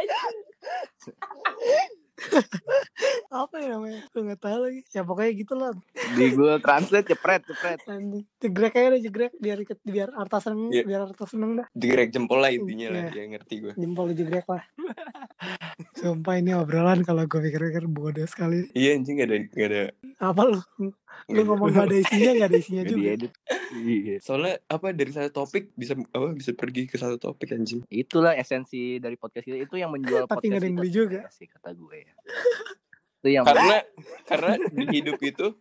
Apa 3.43 3.55
ya 3.57 3.77
namanya? 3.77 4.01
Gue 4.11 4.21
gak 4.27 4.41
tahu 4.41 4.59
lagi. 4.67 4.81
Ya 4.91 5.01
pokoknya 5.01 5.31
gitu 5.33 5.53
lah. 5.55 5.71
Di 6.15 6.25
Google 6.35 6.61
Translate 6.61 7.07
cepret, 7.07 7.41
cepret. 7.47 7.79
Jegrek 8.43 8.73
aja 8.75 8.87
deh 8.93 9.01
jegrek 9.01 9.33
biar 9.37 9.57
biar 9.85 10.09
Arta 10.13 10.37
seneng, 10.41 10.69
Iya. 10.73 10.83
biar 10.85 11.01
Arta 11.09 11.25
seneng 11.25 11.51
dah. 11.61 11.67
Jegrek 11.73 12.09
jempol 12.11 12.41
lah 12.41 12.51
intinya 12.51 12.87
lah, 12.91 13.01
Iya. 13.09 13.21
ya 13.21 13.25
ngerti 13.37 13.53
gue. 13.61 13.73
Jempol 13.77 14.13
jegrek 14.13 14.47
lah. 14.49 14.63
Sumpah 15.97 16.37
ini 16.37 16.53
obrolan 16.53 17.01
kalau 17.01 17.25
gue 17.25 17.39
pikir-pikir 17.41 17.85
bodoh 17.89 18.25
sekali. 18.25 18.69
Iya 18.73 18.97
anjing 18.97 19.17
gak 19.21 19.27
ada 19.29 19.37
gak 19.49 19.67
ada. 19.69 19.83
Apa 20.21 20.41
lu? 20.45 20.59
Lu 21.31 21.41
ngomong 21.47 21.71
gak 21.71 21.87
ada 21.87 21.97
isinya, 21.97 22.31
gak 22.43 22.49
ada 22.51 22.57
isinya 22.59 22.83
juga. 22.83 23.09
Iya. 23.71 24.15
Soalnya 24.19 24.59
apa 24.67 24.91
dari 24.91 25.11
satu 25.15 25.31
topik 25.31 25.71
bisa 25.77 25.95
apa 25.95 26.27
bisa 26.35 26.51
pergi 26.51 26.89
ke 26.89 26.99
satu 26.99 27.15
topik 27.15 27.55
anjing. 27.55 27.87
Itulah 27.87 28.35
esensi 28.35 28.99
dari 28.99 29.15
podcast 29.15 29.47
kita. 29.47 29.57
Itu 29.63 29.79
yang 29.79 29.95
menjual 29.95 30.27
Tapi 30.27 30.51
podcast 30.51 30.63
yang 30.65 30.75
beli 30.75 30.91
juga. 30.91 31.19
sih 31.31 31.47
kata 31.47 31.71
gue 31.71 31.97
ya. 32.03 32.13
Itu 33.21 33.27
yang 33.31 33.45
Karena 33.47 33.77
karena 34.27 34.53
di 34.59 34.85
hidup 34.91 35.19
itu 35.23 35.55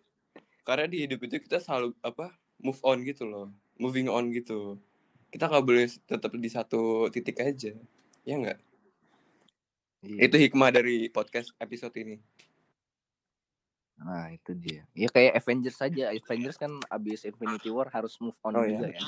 karena 0.66 0.86
di 0.86 1.06
hidup 1.06 1.20
itu 1.26 1.36
kita 1.42 1.58
selalu 1.62 1.94
apa 2.02 2.34
move 2.60 2.80
on 2.84 3.02
gitu 3.04 3.24
loh, 3.26 3.48
moving 3.80 4.08
on 4.10 4.30
gitu. 4.34 4.76
Kita 5.30 5.46
nggak 5.46 5.64
boleh 5.64 5.86
tetap 5.86 6.30
di 6.34 6.50
satu 6.50 7.06
titik 7.14 7.38
aja, 7.38 7.70
ya 8.26 8.34
nggak? 8.34 8.58
Iya. 10.00 10.18
Itu 10.26 10.36
hikmah 10.40 10.72
dari 10.74 11.12
podcast 11.12 11.54
episode 11.60 11.94
ini. 12.00 12.18
Nah 14.00 14.32
itu 14.32 14.56
dia. 14.56 14.82
Ya 14.96 15.08
kayak 15.12 15.36
Avengers 15.36 15.76
saja. 15.76 16.08
Avengers 16.08 16.56
kan 16.56 16.72
abis 16.88 17.28
Infinity 17.28 17.68
War 17.68 17.88
harus 17.92 18.16
move 18.16 18.36
on 18.40 18.56
Oh, 18.56 18.64
juga 18.64 18.88
iya. 18.88 18.96
kan. 18.96 19.06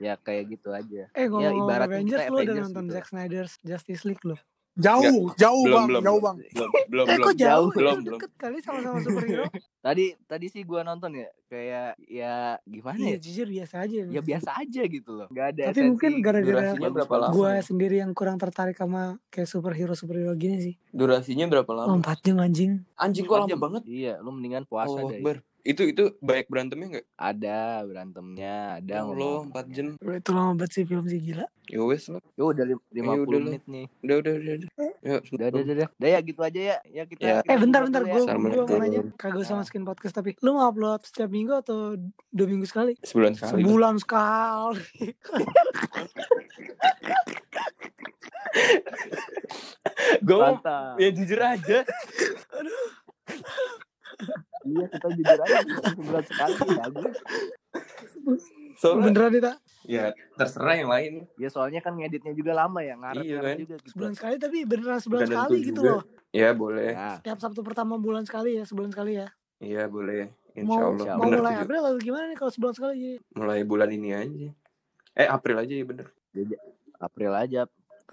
Ya 0.00 0.14
kayak 0.16 0.44
gitu 0.56 0.72
aja. 0.72 1.06
Eh 1.12 1.28
ngomong-ngomong 1.28 1.68
ibaratnya 1.68 2.00
Avengers, 2.00 2.20
kita 2.24 2.32
lu 2.32 2.38
udah 2.40 2.56
nonton 2.64 2.84
gitu. 2.88 2.94
Zack 2.96 3.06
Snyder's 3.12 3.52
Justice 3.60 4.02
League 4.08 4.24
lu? 4.24 4.36
Jauh 4.74 5.30
jauh 5.34 5.62
Belum 5.62 5.76
bang 5.76 5.86
belum 5.88 6.02
jauh 6.02 6.20
bang 6.20 6.36
belum 6.50 6.70
belum 6.84 7.04
Eh 7.06 7.14
belum. 7.14 7.24
kok 7.24 7.36
jauh? 7.36 7.68
Belum, 7.70 7.96
belum. 7.96 8.18
deket 8.18 8.32
kali 8.34 8.58
sama-sama 8.58 8.98
superhero. 8.98 9.46
Tadi 9.84 10.04
tadi 10.24 10.46
sih 10.48 10.62
gua 10.62 10.80
nonton 10.80 11.12
ya 11.14 11.28
kayak 11.46 12.00
ya 12.00 12.34
gimana 12.64 12.96
Iya 12.96 13.10
ya? 13.10 13.18
jujur 13.20 13.46
biasa 13.46 13.74
aja. 13.80 13.96
Ya 14.02 14.20
biasa 14.20 14.50
aja 14.56 14.82
gitu 14.82 15.10
loh. 15.12 15.28
Gak 15.28 15.46
ada 15.52 15.62
Tapi 15.68 15.80
mungkin 15.84 16.12
gara-gara? 16.18 16.72
Gua 17.28 17.60
sendiri 17.60 18.00
yang 18.00 18.10
kurang 18.10 18.36
tertarik 18.36 18.74
sama 18.74 19.20
kayak 19.28 19.44
superhero 19.44 19.92
superhero 19.92 20.32
gini 20.32 20.58
sih. 20.58 20.74
Durasinya 20.88 21.44
berapa 21.46 21.68
Oh, 21.68 21.76
lama? 21.86 22.00
4 22.00 22.24
jam 22.24 22.36
anjing. 22.38 22.72
Anjing 22.96 23.24
kok 23.24 23.36
Empat 23.36 23.46
lama 23.46 23.60
banget. 23.60 23.82
Iya, 23.84 24.12
lu 24.18 24.30
mendingan 24.30 24.64
puasa 24.64 24.96
Oh, 24.96 25.06
deh. 25.06 25.20
Itu 25.64 25.80
itu 25.82 26.12
banyak 26.20 26.44
berantemnya 26.44 26.86
nggak? 26.92 27.06
Ada 27.16 27.58
berantemnya, 27.82 28.54
ada 28.76 28.84
Ya 28.86 29.00
Allah, 29.00 29.16
ngomong. 29.40 29.48
4 29.48 29.72
jam. 29.72 29.86
Bro, 29.96 30.12
itu 30.14 30.30
lama 30.30 30.52
banget 30.54 30.70
sih 30.70 30.84
film 30.84 31.04
sih 31.04 31.16
gila. 31.18 31.48
Ya 31.64 31.80
wes 31.80 32.04
lah. 32.06 32.20
Yo 32.34 32.52
udah 32.52 32.64
lim- 32.66 32.84
50 32.86 33.00
Ya 33.00 33.16
udah 33.16 33.32
lah. 33.32 33.40
menit 33.42 33.64
nih. 33.64 33.86
Udah 33.98 34.16
udah 34.20 34.32
udah. 34.34 34.54
udah. 34.54 34.68
Ya, 35.00 35.14
Udah, 35.24 35.46
udah, 35.48 35.48
udah, 35.56 35.74
udah. 35.74 35.88
Udah 35.90 36.08
ya 36.10 36.18
gitu 36.20 36.40
aja 36.42 36.60
ya. 36.62 36.76
Ya 36.86 37.02
kita. 37.04 37.20
Ya. 37.22 37.34
kita 37.40 37.48
Eh 37.48 37.56
bentar 37.56 37.80
bentar 37.80 38.02
gue 38.02 38.06
ya. 38.06 38.12
gua 38.12 38.20
mau 38.20 38.28
Assalamualaikum. 38.28 38.76
nanya 38.78 39.00
kagak 39.16 39.40
usah 39.40 39.48
Nah. 39.50 39.58
masukin 39.58 39.84
podcast 39.84 40.14
tapi 40.14 40.30
lu 40.38 40.50
mau 40.52 40.68
upload 40.68 41.00
setiap 41.02 41.30
minggu 41.30 41.54
atau 41.56 41.96
dua 42.28 42.46
minggu 42.46 42.66
sekali? 42.66 42.92
Sebulan 43.00 43.32
sekali. 43.32 43.58
Sebulan 43.58 43.94
sekali. 43.96 44.84
Gue 50.20 50.48
ya 50.98 51.08
jujur 51.10 51.40
aja. 51.40 51.78
Iya, 54.74 54.86
kita 54.90 55.08
jujur 55.08 55.38
aja 55.38 55.56
sebulan 55.94 56.24
sekali 56.24 56.54
bagus. 56.74 57.14
Soalnya 58.74 59.04
Beneran 59.06 59.30
nih 59.30 59.42
tak? 59.42 59.56
ya 59.84 60.04
terserah 60.34 60.74
yang 60.74 60.88
lain. 60.88 61.12
Ya 61.36 61.48
soalnya 61.48 61.78
kan 61.78 61.92
ngeditnya 61.94 62.32
juga 62.32 62.56
lama 62.56 62.80
ya, 62.80 62.96
ngaret 62.96 63.20
Iya, 63.20 63.36
ngaret 63.36 63.46
kan? 63.46 63.56
juga 63.60 63.74
gitu. 63.76 63.90
Sebulan 63.92 64.12
sekali 64.16 64.34
tapi 64.40 64.58
beneran 64.64 64.98
sebulan 64.98 65.20
Nggak 65.22 65.30
sekali 65.36 65.58
gitu 65.60 65.70
juga. 65.76 65.90
loh. 65.92 66.02
Ya 66.34 66.48
boleh. 66.50 66.90
Ya, 66.90 67.10
Setiap 67.14 67.38
Sabtu 67.38 67.60
pertama 67.62 67.94
bulan 67.94 68.24
sekali 68.24 68.58
ya, 68.58 68.64
sebulan 68.64 68.90
sekali 68.90 69.12
ya. 69.14 69.28
Iya 69.60 69.86
boleh. 69.86 70.34
Insya 70.54 70.80
Mau 70.80 70.90
Allah. 70.92 71.06
mau 71.14 71.26
Bener 71.26 71.38
mulai 71.38 71.52
juga. 71.52 71.62
April 71.62 71.82
atau 71.84 72.00
gimana 72.00 72.24
nih 72.26 72.38
kalau 72.38 72.52
sebulan 72.52 72.74
sekali? 72.74 72.98
Mulai 73.34 73.60
bulan 73.62 73.88
ini 73.90 74.08
aja. 74.10 74.48
Eh 75.14 75.28
April 75.28 75.56
aja 75.58 75.72
ya 75.72 75.84
bener. 75.84 76.06
April 76.98 77.32
aja. 77.32 77.60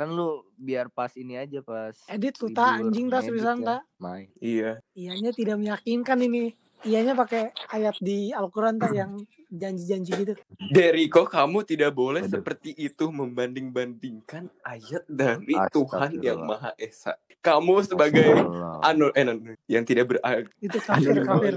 Kan 0.01 0.17
lu 0.17 0.41
biar 0.57 0.89
pas 0.89 1.13
ini 1.13 1.37
aja 1.37 1.61
pas 1.61 1.93
Edit 2.09 2.33
tuh 2.33 2.49
tak 2.49 2.81
anjing 2.81 3.05
seriusan 3.13 3.61
ya. 3.61 3.77
tak. 3.77 3.81
main. 4.01 4.33
Iya. 4.41 4.81
Ianya 4.97 5.29
tidak 5.29 5.61
meyakinkan 5.61 6.17
ini. 6.25 6.57
Ianya 6.81 7.13
pakai 7.13 7.53
ayat 7.69 8.01
di 8.01 8.33
Al-Quran 8.33 8.81
tak 8.81 8.97
yang 8.97 9.21
janji-janji 9.53 10.25
gitu. 10.25 10.33
Deriko 10.73 11.29
kamu 11.29 11.61
tidak 11.69 11.93
boleh 11.93 12.25
Waduh. 12.25 12.33
seperti 12.33 12.73
itu 12.81 13.13
membanding-bandingkan 13.13 14.49
ayat 14.65 15.05
dari. 15.05 15.53
Tuhan 15.69 16.17
yang 16.17 16.49
Maha 16.49 16.73
Esa. 16.81 17.13
Kamu 17.45 17.85
sebagai 17.85 18.41
anu 18.81 19.13
eh 19.13 19.21
anu, 19.21 19.53
yang 19.69 19.85
tidak 19.85 20.17
berakal. 20.17 20.49
Itu 20.57 20.81
kafir 20.81 21.21
kafir. 21.21 21.53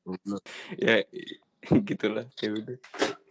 Goblok. 0.00 0.40
Ya 0.80 1.04
gitulah 1.92 2.24
ya 2.40 2.48
udah. 2.56 2.76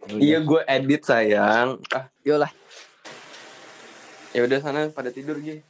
Ya 0.06 0.14
udah. 0.14 0.22
Iya 0.22 0.38
gue 0.46 0.60
edit 0.70 1.02
sayang. 1.02 1.82
Ah 1.90 2.06
Yolah. 2.22 2.61
Ya 4.32 4.40
udah 4.42 4.58
sana 4.58 4.80
pada 4.88 5.08
tidur 5.08 5.36
Gi. 5.38 5.60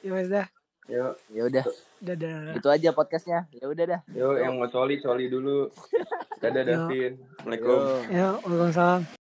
Ya 0.00 0.10
wes 0.14 0.28
dah. 0.28 0.46
Yuk, 0.88 1.20
Ya 1.28 1.42
udah, 1.44 1.64
Dadah. 2.00 2.56
itu 2.56 2.68
aja 2.72 2.88
podcastnya. 2.96 3.44
Ya 3.52 3.68
udah 3.68 3.84
dah. 3.84 4.00
yuk 4.08 4.40
yang 4.40 4.56
mau 4.56 4.68
coli 4.68 4.96
coli 4.98 5.28
dulu. 5.28 5.68
Dadah. 6.42 6.64
Davin. 6.64 7.20
Assalamualaikum. 7.36 7.76
Yo. 8.08 8.14
Ya, 8.14 8.28
Waalaikumsalam. 8.40 9.17